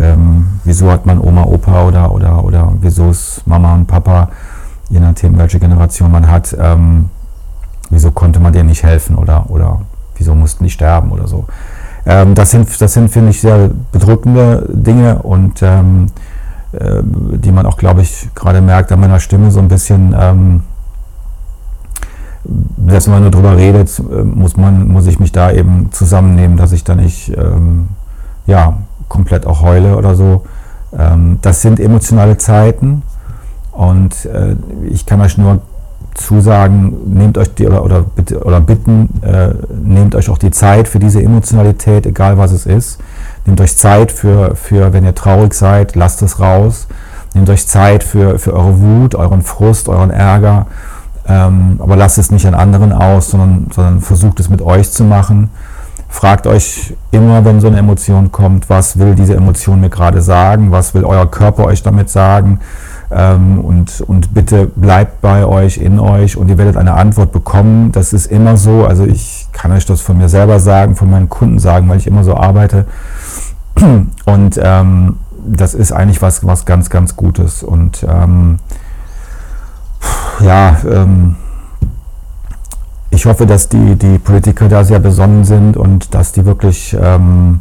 ähm, 0.00 0.46
wieso 0.64 0.90
hat 0.90 1.06
man 1.06 1.20
Oma, 1.20 1.44
Opa 1.44 1.84
oder, 1.84 2.12
oder, 2.12 2.44
oder 2.44 2.72
wieso 2.80 3.10
ist 3.10 3.46
Mama 3.46 3.74
und 3.74 3.86
Papa, 3.86 4.28
je 4.88 5.00
nachdem, 5.00 5.38
welche 5.38 5.58
Generation 5.58 6.10
man 6.10 6.30
hat, 6.30 6.56
ähm, 6.58 7.10
wieso 7.90 8.10
konnte 8.10 8.40
man 8.40 8.52
denen 8.52 8.68
nicht 8.68 8.82
helfen 8.82 9.16
oder, 9.16 9.50
oder 9.50 9.80
wieso 10.16 10.34
mussten 10.34 10.64
die 10.64 10.70
sterben 10.70 11.10
oder 11.10 11.26
so. 11.26 11.46
Ähm, 12.04 12.34
das 12.34 12.50
sind, 12.50 12.80
das 12.80 12.92
sind 12.92 13.10
finde 13.10 13.30
ich, 13.30 13.40
sehr 13.40 13.70
bedrückende 13.92 14.68
Dinge 14.68 15.22
und 15.22 15.62
ähm, 15.62 16.06
äh, 16.72 17.02
die 17.02 17.52
man 17.52 17.66
auch, 17.66 17.76
glaube 17.76 18.02
ich, 18.02 18.28
gerade 18.34 18.60
merkt 18.60 18.92
an 18.92 19.00
meiner 19.00 19.20
Stimme 19.20 19.50
so 19.50 19.60
ein 19.60 19.68
bisschen. 19.68 20.14
Ähm, 20.18 20.62
dass 22.76 23.06
man 23.06 23.22
nur 23.22 23.30
drüber 23.30 23.56
redet, 23.56 23.98
äh, 23.98 24.22
muss 24.22 24.56
man, 24.56 24.88
muss 24.88 25.06
ich 25.06 25.18
mich 25.18 25.32
da 25.32 25.50
eben 25.50 25.90
zusammennehmen, 25.92 26.56
dass 26.56 26.72
ich 26.72 26.84
da 26.84 26.94
nicht, 26.94 27.36
ähm, 27.36 27.88
ja, 28.46 28.78
komplett 29.08 29.46
auch 29.46 29.62
heule 29.62 29.96
oder 29.96 30.14
so. 30.14 30.44
Ähm, 30.96 31.38
das 31.42 31.62
sind 31.62 31.80
emotionale 31.80 32.36
Zeiten 32.36 33.02
und 33.72 34.24
äh, 34.26 34.56
ich 34.88 35.06
kann 35.06 35.20
euch 35.20 35.36
nur 35.36 35.60
zusagen, 36.14 36.94
nehmt 37.06 37.36
euch 37.38 37.54
die 37.54 37.66
oder, 37.66 37.84
oder, 37.84 38.04
oder 38.42 38.60
bitten, 38.60 39.20
äh, 39.22 39.50
nehmt 39.74 40.14
euch 40.14 40.30
auch 40.30 40.38
die 40.38 40.50
Zeit 40.50 40.88
für 40.88 40.98
diese 40.98 41.22
Emotionalität, 41.22 42.06
egal 42.06 42.38
was 42.38 42.52
es 42.52 42.66
ist. 42.66 43.00
Nehmt 43.44 43.60
euch 43.60 43.76
Zeit 43.76 44.12
für, 44.12 44.56
für 44.56 44.92
wenn 44.92 45.04
ihr 45.04 45.14
traurig 45.14 45.54
seid, 45.54 45.94
lasst 45.94 46.22
es 46.22 46.40
raus. 46.40 46.88
Nehmt 47.34 47.50
euch 47.50 47.66
Zeit 47.66 48.02
für, 48.02 48.38
für 48.38 48.54
eure 48.54 48.80
Wut, 48.80 49.14
euren 49.14 49.42
Frust, 49.42 49.88
euren 49.88 50.10
Ärger. 50.10 50.66
Ähm, 51.28 51.76
aber 51.80 51.96
lasst 51.96 52.18
es 52.18 52.30
nicht 52.30 52.46
an 52.46 52.54
anderen 52.54 52.92
aus, 52.92 53.30
sondern, 53.30 53.66
sondern 53.74 54.00
versucht 54.00 54.40
es 54.40 54.48
mit 54.48 54.62
euch 54.62 54.90
zu 54.90 55.04
machen. 55.04 55.50
Fragt 56.16 56.46
euch 56.46 56.94
immer, 57.10 57.44
wenn 57.44 57.60
so 57.60 57.66
eine 57.66 57.76
Emotion 57.76 58.32
kommt, 58.32 58.70
was 58.70 58.98
will 58.98 59.14
diese 59.14 59.36
Emotion 59.36 59.82
mir 59.82 59.90
gerade 59.90 60.22
sagen, 60.22 60.70
was 60.70 60.94
will 60.94 61.04
euer 61.04 61.30
Körper 61.30 61.66
euch 61.66 61.82
damit 61.82 62.08
sagen. 62.08 62.60
Ähm, 63.10 63.60
und, 63.60 64.00
und 64.00 64.32
bitte 64.32 64.66
bleibt 64.66 65.20
bei 65.20 65.44
euch, 65.44 65.76
in 65.76 66.00
euch 66.00 66.38
und 66.38 66.48
ihr 66.48 66.56
werdet 66.56 66.78
eine 66.78 66.94
Antwort 66.94 67.32
bekommen. 67.32 67.92
Das 67.92 68.14
ist 68.14 68.32
immer 68.32 68.56
so. 68.56 68.86
Also 68.86 69.04
ich 69.04 69.48
kann 69.52 69.72
euch 69.72 69.84
das 69.84 70.00
von 70.00 70.16
mir 70.16 70.30
selber 70.30 70.58
sagen, 70.58 70.96
von 70.96 71.10
meinen 71.10 71.28
Kunden 71.28 71.58
sagen, 71.58 71.86
weil 71.90 71.98
ich 71.98 72.06
immer 72.06 72.24
so 72.24 72.34
arbeite. 72.34 72.86
Und 74.24 74.58
ähm, 74.58 75.16
das 75.46 75.74
ist 75.74 75.92
eigentlich 75.92 76.22
was, 76.22 76.46
was 76.46 76.64
ganz, 76.64 76.88
ganz 76.88 77.16
Gutes. 77.16 77.62
Und 77.62 78.06
ähm, 78.08 78.56
ja, 80.40 80.78
ähm, 80.90 81.36
ich 83.16 83.24
hoffe, 83.24 83.46
dass 83.46 83.70
die, 83.70 83.96
die 83.96 84.18
Politiker 84.18 84.68
da 84.68 84.84
sehr 84.84 84.98
besonnen 84.98 85.44
sind 85.44 85.78
und 85.78 86.14
dass 86.14 86.32
die 86.32 86.44
wirklich 86.44 86.94
ähm, 87.00 87.60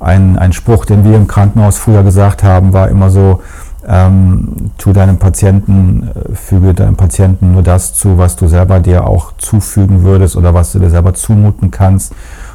ein, 0.00 0.36
ein 0.36 0.52
Spruch, 0.52 0.84
den 0.84 1.04
wir 1.04 1.14
im 1.14 1.28
Krankenhaus 1.28 1.78
früher 1.78 2.02
gesagt 2.02 2.42
haben, 2.42 2.72
war 2.72 2.88
immer 2.88 3.08
so, 3.08 3.40
ähm, 3.86 4.72
tu 4.78 4.92
deinem 4.92 5.18
Patienten, 5.18 6.08
äh, 6.08 6.34
füge 6.34 6.74
deinem 6.74 6.96
Patienten 6.96 7.52
nur 7.52 7.62
das 7.62 7.94
zu, 7.94 8.18
was 8.18 8.34
du 8.34 8.48
selber 8.48 8.80
dir 8.80 9.06
auch 9.06 9.32
zufügen 9.38 10.02
würdest 10.02 10.34
oder 10.36 10.54
was 10.54 10.72
du 10.72 10.80
dir 10.80 10.90
selber 10.90 11.14
zumuten 11.14 11.70
kannst 11.70 12.12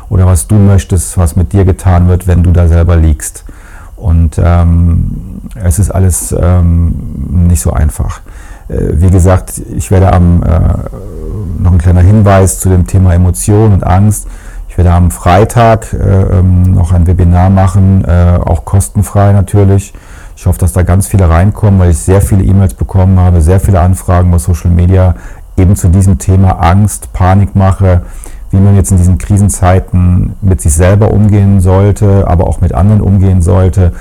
oder 0.10 0.26
was 0.26 0.46
du 0.46 0.56
möchtest, 0.56 1.18
was 1.18 1.38
mit 1.38 1.54
dir 1.54 1.64
getan 1.64 2.10
wird, 2.10 2.28
wenn 2.28 2.44
du 2.44 2.52
da 2.52 2.68
selber 2.68 2.98
liegst. 2.98 3.46
Und 3.96 4.42
ähm, 4.44 5.40
es 5.56 5.80
ist 5.80 5.90
alles 5.90 6.36
ähm, 6.38 6.96
nicht 7.48 7.62
so 7.62 7.72
einfach. 7.72 8.20
Äh, 8.68 8.94
wie 8.94 9.10
gesagt, 9.10 9.62
ich 9.76 9.92
werde 9.92 10.12
am, 10.14 10.44
äh, 10.44 11.62
noch 11.62 11.72
ein 11.72 11.78
kleiner 11.78 12.02
Hinweis 12.02 12.60
zu 12.60 12.70
dem 12.70 12.88
Thema 12.88 13.14
Emotion 13.14 13.74
und 13.74 13.84
Angst. 13.84 14.28
Ich 14.68 14.78
werde 14.78 14.92
am 14.92 15.10
Freitag 15.10 15.94
äh, 15.94 16.40
ähm, 16.40 16.74
noch 16.74 16.92
ein 16.92 17.08
Webinar 17.08 17.50
machen, 17.50 18.04
äh, 18.04 18.40
auch 18.44 18.66
kostenfrei 18.66 19.32
natürlich. 19.32 19.94
Ich 20.36 20.46
hoffe, 20.46 20.60
dass 20.60 20.74
da 20.74 20.84
ganz 20.84 21.08
viele 21.08 21.30
reinkommen, 21.30 21.80
weil 21.80 21.92
ich 21.92 22.00
sehr 22.00 22.22
viele 22.22 22.44
E-Mails 22.44 22.74
bekommen 22.74 23.18
habe, 23.20 23.42
sehr 23.42 23.62
viele 23.62 23.80
Anfragen 23.80 24.30
über 24.30 24.40
Social 24.40 24.72
Media 24.72 25.16
eben 25.56 25.78
zu 25.78 25.88
diesem 25.88 26.18
Thema 26.18 26.60
Angst, 26.60 27.14
Panikmache, 27.14 28.02
wie 28.52 28.58
man 28.58 28.76
jetzt 28.76 28.92
in 28.92 28.98
diesen 28.98 29.18
Krisenzeiten 29.18 30.34
mit 30.42 30.60
sich 30.60 30.74
selber 30.74 31.12
umgehen 31.12 31.62
sollte, 31.62 32.28
aber 32.28 32.48
auch 32.48 32.60
mit 32.60 32.74
anderen 32.74 33.02
umgehen 33.02 33.42
sollte, 33.42 33.94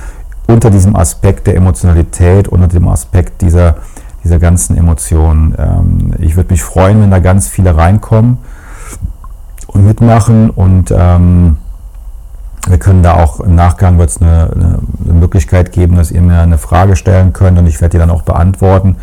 unter 0.47 0.71
diesem 0.71 0.97
Aspekt 0.97 1.47
der 1.47 1.55
Emotionalität, 1.57 2.49
unter 2.49 2.67
dem 2.67 2.89
Aspekt 2.89 3.43
dieser 3.43 3.77
dieser 4.25 4.39
ganzen 4.39 4.77
Emotionen. 4.77 5.55
Ähm, 5.59 6.15
ich 6.19 6.37
würde 6.37 6.53
mich 6.53 6.63
freuen, 6.63 7.03
wenn 7.03 7.11
da 7.11 7.19
ganz 7.19 7.49
viele 7.49 7.77
reinkommen 7.77 8.39
und 9.67 9.87
mitmachen 9.87 10.51
und 10.51 10.93
ähm, 10.97 11.59
wir 12.67 12.79
können 12.79 13.03
da 13.03 13.15
auch 13.15 13.41
im 13.41 13.55
Nachgang 13.55 13.99
wird 13.99 14.09
es 14.11 14.23
eine, 14.23 14.51
eine, 14.55 14.79
Möglichkeit 15.13 15.73
geben, 15.73 15.97
dass 15.97 16.11
ihr 16.11 16.23
mir 16.23 16.41
eine 16.41 16.59
Frage 16.59 16.97
stellen 16.97 17.33
könnt 17.33 17.59
und 17.59 17.67
ich 17.67 17.81
werde 17.81 17.93
die 17.93 17.99
dann 17.99 18.11
auch 18.11 18.23
beantworten. 18.23 18.97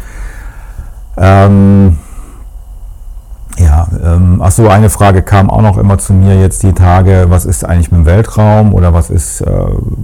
Ähm, 1.17 1.99
Ja, 3.57 3.87
ähm, 4.03 4.41
ach 4.41 4.51
so, 4.51 4.69
eine 4.69 4.89
Frage 4.89 5.21
kam 5.21 5.49
auch 5.49 5.61
noch 5.61 5.77
immer 5.77 5.97
zu 5.97 6.13
mir 6.13 6.39
jetzt 6.39 6.63
die 6.63 6.73
Tage, 6.73 7.25
was 7.29 7.45
ist 7.45 7.65
eigentlich 7.65 7.91
mit 7.91 8.01
dem 8.01 8.05
Weltraum 8.05 8.73
oder 8.73 8.93
was 8.93 9.09
ist, 9.09 9.41
äh, 9.41 9.51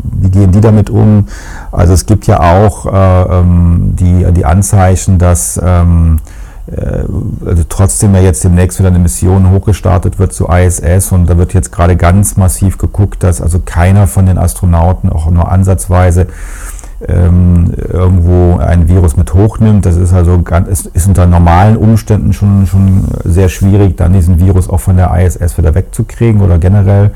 wie 0.04 0.30
gehen 0.30 0.52
die 0.52 0.62
damit 0.62 0.90
um? 0.90 1.28
Also 1.72 1.94
es 1.94 2.06
gibt 2.06 2.28
ja 2.28 2.40
auch 2.40 2.86
äh, 2.86 3.40
ähm, 3.40 3.96
die, 3.96 4.26
die 4.34 4.46
Anzeichen, 4.46 5.18
dass 5.18 5.60
ähm, 5.64 6.18
äh, 6.68 7.04
also 7.46 7.64
trotzdem 7.70 8.14
ja 8.16 8.22
jetzt 8.22 8.44
demnächst 8.44 8.80
wieder 8.80 8.90
eine 8.90 9.00
Mission 9.00 9.50
hochgestartet 9.52 10.20
wird 10.20 10.34
zu 10.34 10.48
ISS 10.48 11.12
und 11.12 11.30
da 11.30 11.38
wird 11.38 11.54
jetzt 11.54 11.72
gerade 11.72 11.96
ganz 11.96 12.36
massiv 12.38 12.78
geguckt, 12.78 13.24
dass 13.24 13.42
also 13.42 13.60
keiner 13.64 14.08
von 14.08 14.26
den 14.26 14.38
Astronauten 14.38 15.10
auch 15.10 15.30
nur 15.32 15.50
ansatzweise 15.50 16.28
ähm, 17.08 17.72
irgendwo 17.76 18.58
ein 18.58 18.88
Virus 18.88 19.18
mit 19.18 19.34
hochnimmt. 19.34 19.86
Das 19.86 19.96
ist 19.96 20.14
also 20.14 20.42
ganz, 20.42 20.68
ist, 20.68 20.88
ist 20.88 21.08
unter 21.08 21.26
normalen 21.26 21.78
Umständen 21.78 22.34
schon, 22.34 22.66
schon 22.66 23.06
sehr 23.24 23.50
schwierig, 23.50 23.98
dann 23.98 24.14
diesen 24.14 24.40
Virus 24.40 24.70
auch 24.70 24.80
von 24.80 24.98
der 24.98 25.16
ISS 25.16 25.58
wieder 25.58 25.76
wegzukriegen 25.76 26.42
oder 26.42 26.58
generell 26.58 27.12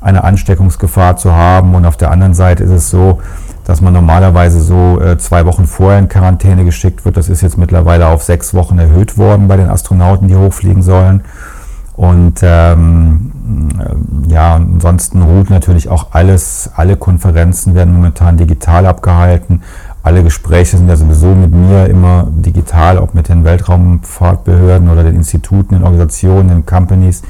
eine 0.00 0.22
Ansteckungsgefahr 0.22 1.16
zu 1.16 1.32
haben. 1.32 1.74
Und 1.74 1.84
auf 1.86 1.96
der 1.96 2.10
anderen 2.10 2.34
Seite 2.34 2.62
ist 2.64 2.70
es 2.70 2.90
so, 2.90 3.20
dass 3.64 3.80
man 3.80 3.92
normalerweise 3.94 4.60
so 4.60 5.00
äh, 5.00 5.16
zwei 5.18 5.46
Wochen 5.46 5.66
vorher 5.66 5.98
in 5.98 6.08
Quarantäne 6.08 6.64
geschickt 6.64 7.04
wird. 7.04 7.16
Das 7.16 7.28
ist 7.28 7.40
jetzt 7.40 7.56
mittlerweile 7.56 8.08
auf 8.08 8.22
sechs 8.22 8.54
Wochen 8.54 8.78
erhöht 8.78 9.16
worden 9.16 9.48
bei 9.48 9.56
den 9.56 9.68
Astronauten, 9.68 10.28
die 10.28 10.36
hochfliegen 10.36 10.82
sollen. 10.82 11.22
Und 11.96 12.40
ähm, 12.42 13.32
ja, 14.28 14.54
ansonsten 14.54 15.22
ruht 15.22 15.50
natürlich 15.50 15.88
auch 15.88 16.08
alles, 16.12 16.70
alle 16.74 16.96
Konferenzen 16.96 17.74
werden 17.74 17.94
momentan 17.94 18.36
digital 18.36 18.86
abgehalten. 18.86 19.62
Alle 20.02 20.22
Gespräche 20.22 20.76
sind 20.76 20.88
ja 20.88 20.96
sowieso 20.96 21.34
mit 21.34 21.52
mir 21.52 21.86
immer 21.86 22.26
digital, 22.30 22.98
auch 22.98 23.14
mit 23.14 23.28
den 23.28 23.44
Weltraumfahrtbehörden 23.44 24.90
oder 24.90 25.02
den 25.02 25.16
Instituten, 25.16 25.76
den 25.76 25.84
Organisationen, 25.84 26.48
den 26.48 26.66
Companies. 26.66 27.22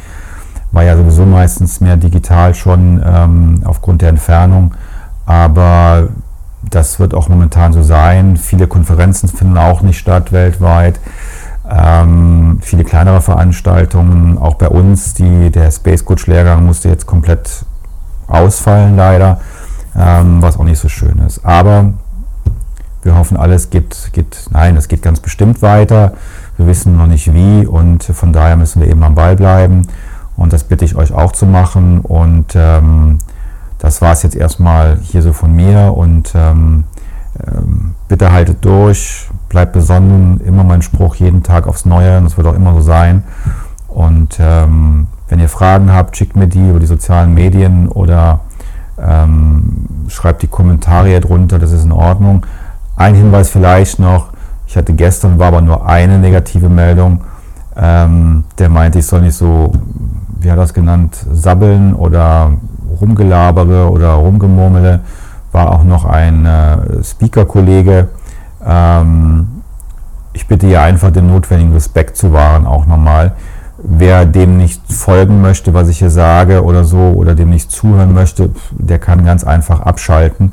War 0.72 0.82
ja 0.82 0.96
sowieso 0.96 1.24
meistens 1.24 1.80
mehr 1.80 1.96
digital 1.96 2.54
schon 2.54 3.00
ähm, 3.04 3.62
aufgrund 3.64 4.02
der 4.02 4.08
Entfernung. 4.08 4.74
Aber 5.24 6.08
das 6.70 6.98
wird 6.98 7.14
auch 7.14 7.28
momentan 7.28 7.72
so 7.72 7.82
sein. 7.82 8.36
Viele 8.36 8.66
Konferenzen 8.66 9.28
finden 9.28 9.58
auch 9.58 9.82
nicht 9.82 9.98
statt 9.98 10.32
weltweit. 10.32 10.98
Ähm, 11.68 12.58
viele 12.60 12.84
kleinere 12.84 13.20
Veranstaltungen, 13.20 14.38
auch 14.38 14.56
bei 14.56 14.68
uns, 14.68 15.14
die, 15.14 15.50
der 15.50 15.70
Space 15.70 16.04
Coach 16.04 16.26
Lehrgang 16.26 16.64
musste 16.66 16.88
jetzt 16.88 17.06
komplett 17.06 17.64
ausfallen 18.26 18.96
leider, 18.96 19.40
ähm, 19.96 20.42
was 20.42 20.58
auch 20.58 20.64
nicht 20.64 20.78
so 20.78 20.88
schön 20.88 21.18
ist. 21.18 21.44
Aber 21.44 21.94
wir 23.02 23.16
hoffen, 23.16 23.36
alles 23.36 23.70
geht, 23.70 24.10
geht, 24.12 24.46
nein, 24.50 24.76
es 24.76 24.88
geht 24.88 25.02
ganz 25.02 25.20
bestimmt 25.20 25.62
weiter. 25.62 26.14
Wir 26.56 26.66
wissen 26.66 26.96
noch 26.96 27.06
nicht 27.06 27.32
wie 27.32 27.66
und 27.66 28.04
von 28.04 28.32
daher 28.32 28.56
müssen 28.56 28.80
wir 28.80 28.88
eben 28.88 29.02
am 29.02 29.14
Ball 29.14 29.36
bleiben. 29.36 29.86
Und 30.36 30.52
das 30.52 30.64
bitte 30.64 30.84
ich 30.84 30.96
euch 30.96 31.12
auch 31.12 31.32
zu 31.32 31.46
machen. 31.46 32.00
Und 32.00 32.54
ähm, 32.54 33.18
das 33.78 34.00
war 34.00 34.12
es 34.12 34.22
jetzt 34.22 34.36
erstmal 34.36 34.98
hier 35.00 35.22
so 35.22 35.32
von 35.32 35.54
mir 35.54 35.94
und 35.96 36.32
ähm, 36.34 36.84
ähm, 37.46 37.94
bitte 38.08 38.32
haltet 38.32 38.64
durch, 38.64 39.28
bleibt 39.54 39.72
besonnen, 39.72 40.40
immer 40.40 40.64
mein 40.64 40.82
Spruch, 40.82 41.14
jeden 41.14 41.44
Tag 41.44 41.68
aufs 41.68 41.84
Neue, 41.84 42.18
und 42.18 42.24
das 42.24 42.36
wird 42.36 42.48
auch 42.48 42.56
immer 42.56 42.74
so 42.74 42.80
sein. 42.80 43.22
Und 43.86 44.38
ähm, 44.40 45.06
wenn 45.28 45.38
ihr 45.38 45.48
Fragen 45.48 45.92
habt, 45.92 46.16
schickt 46.16 46.34
mir 46.34 46.48
die 46.48 46.68
über 46.68 46.80
die 46.80 46.86
sozialen 46.86 47.34
Medien 47.34 47.86
oder 47.86 48.40
ähm, 49.00 49.86
schreibt 50.08 50.42
die 50.42 50.48
Kommentare 50.48 51.20
drunter, 51.20 51.60
das 51.60 51.70
ist 51.70 51.84
in 51.84 51.92
Ordnung. 51.92 52.44
Ein 52.96 53.14
Hinweis 53.14 53.48
vielleicht 53.48 54.00
noch, 54.00 54.30
ich 54.66 54.76
hatte 54.76 54.92
gestern, 54.92 55.38
war 55.38 55.48
aber 55.48 55.60
nur 55.60 55.86
eine 55.86 56.18
negative 56.18 56.68
Meldung, 56.68 57.20
ähm, 57.76 58.42
der 58.58 58.68
meinte, 58.68 58.98
ich 58.98 59.06
soll 59.06 59.20
nicht 59.20 59.36
so, 59.36 59.72
wie 60.40 60.50
hat 60.50 60.58
er 60.58 60.62
das 60.62 60.74
genannt, 60.74 61.24
sabbeln 61.30 61.94
oder 61.94 62.50
rumgelabere 63.00 63.88
oder 63.88 64.14
rumgemurmele 64.14 65.00
war 65.52 65.70
auch 65.70 65.84
noch 65.84 66.04
ein 66.04 66.44
äh, 66.44 67.04
Speaker-Kollege. 67.04 68.08
Ähm, 68.64 69.62
ich 70.32 70.48
bitte 70.48 70.66
hier 70.66 70.82
einfach 70.82 71.10
den 71.10 71.28
notwendigen 71.28 71.72
Respekt 71.72 72.16
zu 72.16 72.32
wahren, 72.32 72.66
auch 72.66 72.86
nochmal. 72.86 73.32
Wer 73.78 74.24
dem 74.24 74.56
nicht 74.56 74.80
folgen 74.92 75.42
möchte, 75.42 75.74
was 75.74 75.88
ich 75.88 75.98
hier 75.98 76.10
sage 76.10 76.64
oder 76.64 76.84
so, 76.84 77.12
oder 77.14 77.34
dem 77.34 77.50
nicht 77.50 77.70
zuhören 77.70 78.14
möchte, 78.14 78.50
der 78.72 78.98
kann 78.98 79.24
ganz 79.24 79.44
einfach 79.44 79.80
abschalten. 79.80 80.52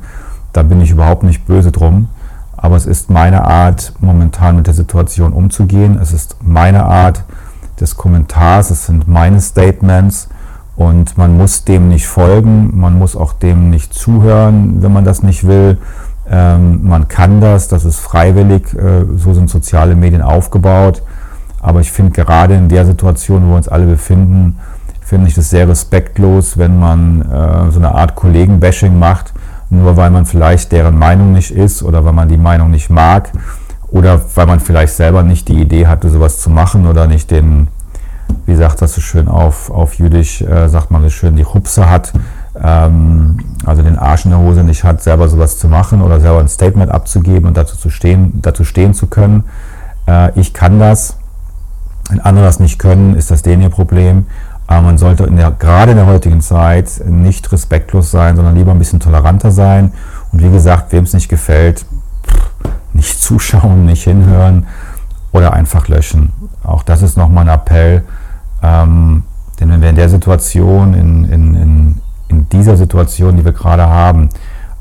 Da 0.53 0.63
bin 0.63 0.81
ich 0.81 0.91
überhaupt 0.91 1.23
nicht 1.23 1.45
böse 1.45 1.71
drum. 1.71 2.09
Aber 2.57 2.75
es 2.75 2.85
ist 2.85 3.09
meine 3.09 3.43
Art, 3.43 3.93
momentan 4.01 4.57
mit 4.57 4.67
der 4.67 4.75
Situation 4.75 5.33
umzugehen. 5.33 5.97
Es 5.99 6.13
ist 6.13 6.37
meine 6.41 6.85
Art 6.85 7.23
des 7.79 7.97
Kommentars, 7.97 8.69
es 8.69 8.85
sind 8.85 9.07
meine 9.07 9.41
Statements. 9.41 10.29
Und 10.75 11.17
man 11.17 11.37
muss 11.37 11.63
dem 11.63 11.89
nicht 11.89 12.07
folgen, 12.07 12.79
man 12.79 12.97
muss 12.97 13.15
auch 13.15 13.33
dem 13.33 13.69
nicht 13.69 13.93
zuhören, 13.93 14.81
wenn 14.81 14.93
man 14.93 15.05
das 15.05 15.23
nicht 15.23 15.47
will. 15.47 15.77
Ähm, 16.31 16.87
man 16.87 17.09
kann 17.09 17.41
das, 17.41 17.67
das 17.67 17.83
ist 17.83 17.99
freiwillig, 17.99 18.73
äh, 18.73 19.05
so 19.17 19.33
sind 19.33 19.49
soziale 19.49 19.95
Medien 19.95 20.21
aufgebaut. 20.21 21.03
Aber 21.59 21.81
ich 21.81 21.91
finde 21.91 22.11
gerade 22.11 22.55
in 22.55 22.69
der 22.69 22.85
Situation, 22.85 23.43
wo 23.45 23.49
wir 23.49 23.57
uns 23.57 23.67
alle 23.67 23.85
befinden, 23.85 24.57
finde 25.01 25.27
ich 25.27 25.35
das 25.35 25.49
sehr 25.49 25.67
respektlos, 25.67 26.57
wenn 26.57 26.79
man 26.79 27.21
äh, 27.21 27.71
so 27.71 27.79
eine 27.79 27.93
Art 27.93 28.15
Kollegenbashing 28.15 28.97
macht, 28.97 29.33
nur 29.69 29.97
weil 29.97 30.09
man 30.09 30.25
vielleicht 30.25 30.71
deren 30.71 30.97
Meinung 30.97 31.33
nicht 31.33 31.51
ist 31.51 31.83
oder 31.83 32.05
weil 32.05 32.13
man 32.13 32.29
die 32.29 32.37
Meinung 32.37 32.71
nicht 32.71 32.89
mag 32.89 33.29
oder 33.89 34.21
weil 34.35 34.45
man 34.45 34.61
vielleicht 34.61 34.93
selber 34.93 35.21
nicht 35.21 35.49
die 35.49 35.59
Idee 35.59 35.87
hatte, 35.87 36.09
sowas 36.09 36.39
zu 36.39 36.49
machen 36.49 36.87
oder 36.87 37.07
nicht 37.07 37.29
den, 37.29 37.67
wie 38.45 38.55
sagt 38.55 38.81
das 38.81 38.93
so 38.93 39.01
schön 39.01 39.27
auf, 39.27 39.69
auf 39.69 39.95
Jüdisch, 39.95 40.41
äh, 40.41 40.69
sagt 40.69 40.91
man 40.91 41.01
so 41.03 41.09
schön, 41.09 41.35
die 41.35 41.45
Hupse 41.45 41.89
hat, 41.89 42.13
ähm, 42.63 43.37
also 43.65 43.81
den 43.81 43.97
Arsch 43.97 44.25
in 44.25 44.31
der 44.31 44.39
Hose 44.39 44.63
nicht 44.63 44.83
hat, 44.83 45.01
selber 45.01 45.27
sowas 45.27 45.57
zu 45.57 45.67
machen 45.67 46.01
oder 46.01 46.19
selber 46.19 46.39
ein 46.39 46.47
Statement 46.47 46.91
abzugeben 46.91 47.47
und 47.47 47.57
dazu, 47.57 47.77
zu 47.77 47.89
stehen, 47.89 48.41
dazu 48.41 48.63
stehen 48.63 48.93
zu 48.93 49.07
können. 49.07 49.45
Äh, 50.07 50.37
ich 50.39 50.53
kann 50.53 50.79
das. 50.79 51.17
Wenn 52.09 52.19
andere 52.19 52.45
das 52.45 52.59
nicht 52.59 52.77
können, 52.77 53.15
ist 53.15 53.31
das 53.31 53.41
denen 53.41 53.61
ihr 53.61 53.69
Problem. 53.69 54.25
Aber 54.67 54.81
man 54.81 54.97
sollte 54.97 55.23
in 55.25 55.37
der, 55.37 55.51
gerade 55.51 55.91
in 55.91 55.97
der 55.97 56.07
heutigen 56.07 56.41
Zeit 56.41 57.01
nicht 57.05 57.51
respektlos 57.51 58.11
sein, 58.11 58.35
sondern 58.35 58.55
lieber 58.55 58.71
ein 58.71 58.79
bisschen 58.79 58.99
toleranter 58.99 59.51
sein. 59.51 59.91
Und 60.31 60.41
wie 60.41 60.49
gesagt, 60.49 60.91
wem 60.91 61.03
es 61.03 61.13
nicht 61.13 61.29
gefällt, 61.29 61.85
nicht 62.93 63.21
zuschauen, 63.21 63.85
nicht 63.85 64.03
hinhören 64.03 64.67
oder 65.31 65.53
einfach 65.53 65.87
löschen. 65.87 66.31
Auch 66.63 66.83
das 66.83 67.01
ist 67.01 67.17
nochmal 67.17 67.49
ein 67.49 67.55
Appell. 67.55 68.03
Ähm, 68.61 69.23
denn 69.59 69.69
wenn 69.69 69.81
wir 69.81 69.89
in 69.89 69.95
der 69.95 70.09
Situation, 70.09 70.93
in, 70.93 71.25
in, 71.25 71.50
dieser 72.51 72.77
Situation, 72.77 73.37
die 73.37 73.45
wir 73.45 73.53
gerade 73.53 73.87
haben, 73.87 74.29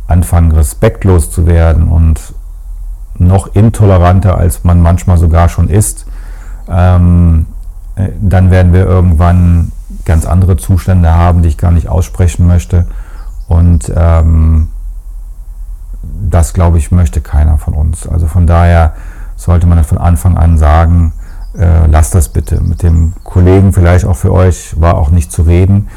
anfangen 0.06 0.52
respektlos 0.52 1.30
zu 1.30 1.46
werden 1.46 1.88
und 1.88 2.34
noch 3.14 3.54
intoleranter, 3.54 4.36
als 4.36 4.64
man 4.64 4.80
manchmal 4.80 5.18
sogar 5.18 5.48
schon 5.48 5.68
ist, 5.68 6.06
ähm, 6.68 7.46
äh, 7.96 8.08
dann 8.20 8.50
werden 8.50 8.72
wir 8.72 8.86
irgendwann 8.86 9.72
ganz 10.04 10.26
andere 10.26 10.56
Zustände 10.56 11.14
haben, 11.14 11.42
die 11.42 11.48
ich 11.48 11.58
gar 11.58 11.72
nicht 11.72 11.88
aussprechen 11.88 12.46
möchte. 12.46 12.86
Und 13.48 13.92
ähm, 13.94 14.68
das, 16.02 16.54
glaube 16.54 16.78
ich, 16.78 16.90
möchte 16.90 17.20
keiner 17.20 17.58
von 17.58 17.74
uns. 17.74 18.06
Also 18.06 18.26
von 18.26 18.46
daher 18.46 18.94
sollte 19.36 19.66
man 19.66 19.82
von 19.84 19.98
Anfang 19.98 20.36
an 20.36 20.58
sagen, 20.58 21.12
äh, 21.58 21.86
lasst 21.86 22.14
das 22.14 22.28
bitte. 22.28 22.60
Mit 22.60 22.82
dem 22.82 23.14
Kollegen 23.24 23.72
vielleicht 23.72 24.04
auch 24.04 24.16
für 24.16 24.32
euch 24.32 24.80
war 24.80 24.96
auch 24.96 25.10
nicht 25.10 25.32
zu 25.32 25.42
reden. 25.42 25.88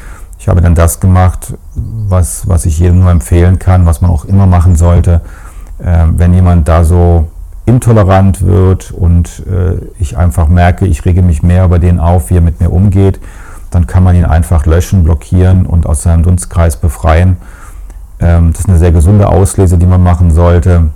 Ich 0.44 0.48
habe 0.50 0.60
dann 0.60 0.74
das 0.74 1.00
gemacht, 1.00 1.54
was, 1.74 2.46
was 2.46 2.66
ich 2.66 2.78
jedem 2.78 3.00
nur 3.00 3.10
empfehlen 3.10 3.58
kann, 3.58 3.86
was 3.86 4.02
man 4.02 4.10
auch 4.10 4.26
immer 4.26 4.44
machen 4.46 4.76
sollte. 4.76 5.22
Äh, 5.78 6.04
wenn 6.18 6.34
jemand 6.34 6.68
da 6.68 6.84
so 6.84 7.28
intolerant 7.64 8.42
wird 8.42 8.90
und 8.90 9.42
äh, 9.50 9.76
ich 9.98 10.18
einfach 10.18 10.48
merke, 10.48 10.86
ich 10.86 11.02
rege 11.06 11.22
mich 11.22 11.42
mehr 11.42 11.64
über 11.64 11.78
den 11.78 11.98
auf, 11.98 12.28
wie 12.28 12.36
er 12.36 12.42
mit 12.42 12.60
mir 12.60 12.70
umgeht, 12.70 13.20
dann 13.70 13.86
kann 13.86 14.04
man 14.04 14.16
ihn 14.16 14.26
einfach 14.26 14.66
löschen, 14.66 15.02
blockieren 15.02 15.64
und 15.64 15.86
aus 15.86 16.02
seinem 16.02 16.24
Dunstkreis 16.24 16.76
befreien. 16.76 17.38
Ähm, 18.20 18.52
das 18.52 18.60
ist 18.60 18.68
eine 18.68 18.76
sehr 18.76 18.92
gesunde 18.92 19.30
Auslese, 19.30 19.78
die 19.78 19.86
man 19.86 20.02
machen 20.02 20.30
sollte. 20.30 20.90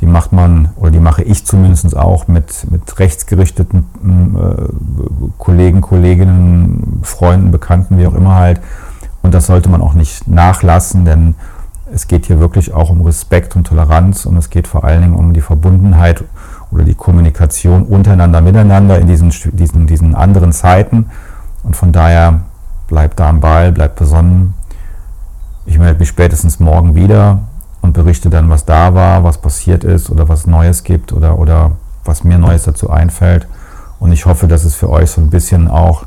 Die 0.00 0.06
macht 0.06 0.32
man, 0.32 0.70
oder 0.74 0.90
die 0.90 0.98
mache 0.98 1.22
ich 1.22 1.46
zumindest 1.46 1.96
auch 1.96 2.26
mit, 2.26 2.68
mit 2.68 2.98
rechtsgerichteten 2.98 3.84
äh, 4.34 5.30
Kollegen, 5.38 5.82
Kolleginnen, 5.82 6.98
Freunden, 7.04 7.52
Bekannten, 7.52 7.96
wie 8.00 8.08
auch 8.08 8.14
immer 8.14 8.34
halt. 8.34 8.60
Und 9.22 9.34
das 9.34 9.46
sollte 9.46 9.68
man 9.68 9.82
auch 9.82 9.94
nicht 9.94 10.28
nachlassen, 10.28 11.04
denn 11.04 11.34
es 11.92 12.06
geht 12.06 12.26
hier 12.26 12.38
wirklich 12.40 12.72
auch 12.74 12.90
um 12.90 13.00
Respekt 13.02 13.56
und 13.56 13.66
Toleranz 13.66 14.26
und 14.26 14.36
es 14.36 14.50
geht 14.50 14.68
vor 14.68 14.84
allen 14.84 15.02
Dingen 15.02 15.14
um 15.14 15.32
die 15.32 15.40
Verbundenheit 15.40 16.24
oder 16.70 16.84
die 16.84 16.94
Kommunikation 16.94 17.84
untereinander, 17.84 18.40
miteinander 18.40 18.98
in 18.98 19.06
diesen, 19.06 19.32
diesen, 19.52 19.86
diesen 19.86 20.14
anderen 20.14 20.52
Zeiten. 20.52 21.10
Und 21.62 21.76
von 21.76 21.92
daher 21.92 22.40
bleibt 22.88 23.18
da 23.20 23.30
am 23.30 23.40
Ball, 23.40 23.72
bleibt 23.72 23.96
besonnen. 23.96 24.54
Ich 25.66 25.78
melde 25.78 25.98
mich 25.98 26.08
spätestens 26.08 26.60
morgen 26.60 26.94
wieder 26.94 27.40
und 27.80 27.92
berichte 27.92 28.30
dann, 28.30 28.50
was 28.50 28.64
da 28.64 28.94
war, 28.94 29.24
was 29.24 29.38
passiert 29.38 29.84
ist 29.84 30.10
oder 30.10 30.28
was 30.28 30.46
Neues 30.46 30.84
gibt 30.84 31.12
oder, 31.12 31.38
oder 31.38 31.72
was 32.04 32.24
mir 32.24 32.38
Neues 32.38 32.64
dazu 32.64 32.90
einfällt. 32.90 33.46
Und 33.98 34.12
ich 34.12 34.26
hoffe, 34.26 34.46
dass 34.46 34.64
es 34.64 34.74
für 34.74 34.90
euch 34.90 35.10
so 35.10 35.20
ein 35.20 35.30
bisschen 35.30 35.68
auch 35.68 36.04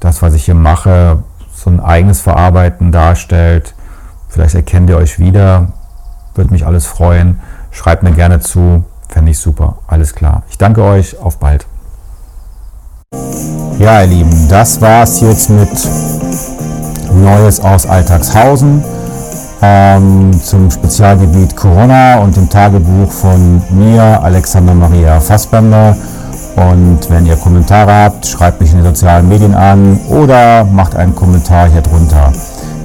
das, 0.00 0.22
was 0.22 0.34
ich 0.34 0.44
hier 0.44 0.54
mache, 0.54 1.22
so 1.62 1.70
ein 1.70 1.80
eigenes 1.80 2.20
Verarbeiten 2.20 2.92
darstellt. 2.92 3.74
Vielleicht 4.28 4.54
erkennt 4.54 4.90
ihr 4.90 4.96
euch 4.96 5.18
wieder. 5.18 5.68
Würde 6.34 6.52
mich 6.52 6.66
alles 6.66 6.86
freuen. 6.86 7.40
Schreibt 7.70 8.02
mir 8.02 8.12
gerne 8.12 8.40
zu. 8.40 8.84
Fände 9.08 9.30
ich 9.30 9.38
super. 9.38 9.78
Alles 9.86 10.14
klar. 10.14 10.42
Ich 10.50 10.58
danke 10.58 10.82
euch. 10.82 11.18
Auf 11.20 11.38
bald. 11.38 11.66
Ja, 13.78 14.02
ihr 14.02 14.06
Lieben, 14.06 14.48
das 14.48 14.80
war's 14.80 15.20
jetzt 15.20 15.50
mit 15.50 15.70
Neues 17.12 17.60
aus 17.60 17.86
Alltagshausen 17.86 18.82
ähm, 19.62 20.32
zum 20.42 20.70
Spezialgebiet 20.70 21.56
Corona 21.56 22.18
und 22.18 22.36
dem 22.36 22.50
Tagebuch 22.50 23.10
von 23.10 23.62
mir, 23.70 24.20
Alexander 24.22 24.74
Maria 24.74 25.20
Fassbender. 25.20 25.96
Und 26.56 26.98
wenn 27.08 27.26
ihr 27.26 27.36
Kommentare 27.36 27.92
habt, 27.92 28.26
schreibt 28.26 28.60
mich 28.60 28.70
in 28.72 28.78
den 28.78 28.86
sozialen 28.86 29.28
Medien 29.28 29.54
an 29.54 29.98
oder 30.08 30.64
macht 30.64 30.94
einen 30.96 31.14
Kommentar 31.14 31.68
hier 31.68 31.80
drunter. 31.80 32.32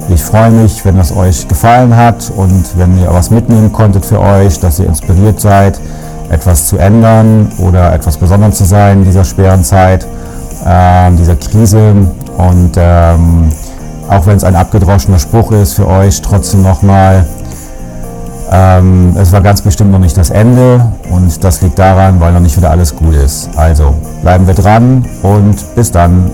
Ich 0.08 0.22
freue 0.22 0.50
mich, 0.50 0.84
wenn 0.86 0.98
es 0.98 1.14
euch 1.14 1.46
gefallen 1.48 1.94
hat 1.94 2.32
und 2.34 2.78
wenn 2.78 2.98
ihr 2.98 3.12
was 3.12 3.30
mitnehmen 3.30 3.70
konntet 3.72 4.06
für 4.06 4.20
euch, 4.20 4.58
dass 4.58 4.78
ihr 4.78 4.86
inspiriert 4.86 5.38
seid, 5.38 5.78
etwas 6.30 6.66
zu 6.66 6.78
ändern 6.78 7.52
oder 7.58 7.92
etwas 7.92 8.16
besonders 8.16 8.56
zu 8.56 8.64
sein 8.64 9.00
in 9.00 9.04
dieser 9.04 9.24
schweren 9.24 9.64
Zeit, 9.64 10.06
äh, 10.64 11.10
dieser 11.12 11.36
Krise. 11.36 11.92
Und 12.38 12.72
ähm, 12.76 13.50
auch 14.08 14.26
wenn 14.26 14.36
es 14.38 14.44
ein 14.44 14.56
abgedroschener 14.56 15.18
Spruch 15.18 15.52
ist 15.52 15.74
für 15.74 15.86
euch, 15.86 16.22
trotzdem 16.22 16.62
nochmal, 16.62 17.26
ähm, 18.50 19.14
es 19.16 19.32
war 19.32 19.40
ganz 19.40 19.62
bestimmt 19.62 19.90
noch 19.90 19.98
nicht 19.98 20.16
das 20.16 20.30
Ende 20.30 20.80
und 21.10 21.42
das 21.44 21.60
liegt 21.62 21.78
daran, 21.78 22.20
weil 22.20 22.32
noch 22.32 22.40
nicht 22.40 22.56
wieder 22.56 22.70
alles 22.70 22.94
gut 22.94 23.14
ist. 23.14 23.50
Also 23.56 23.94
bleiben 24.22 24.46
wir 24.46 24.54
dran 24.54 25.04
und 25.22 25.74
bis 25.74 25.90
dann. 25.90 26.30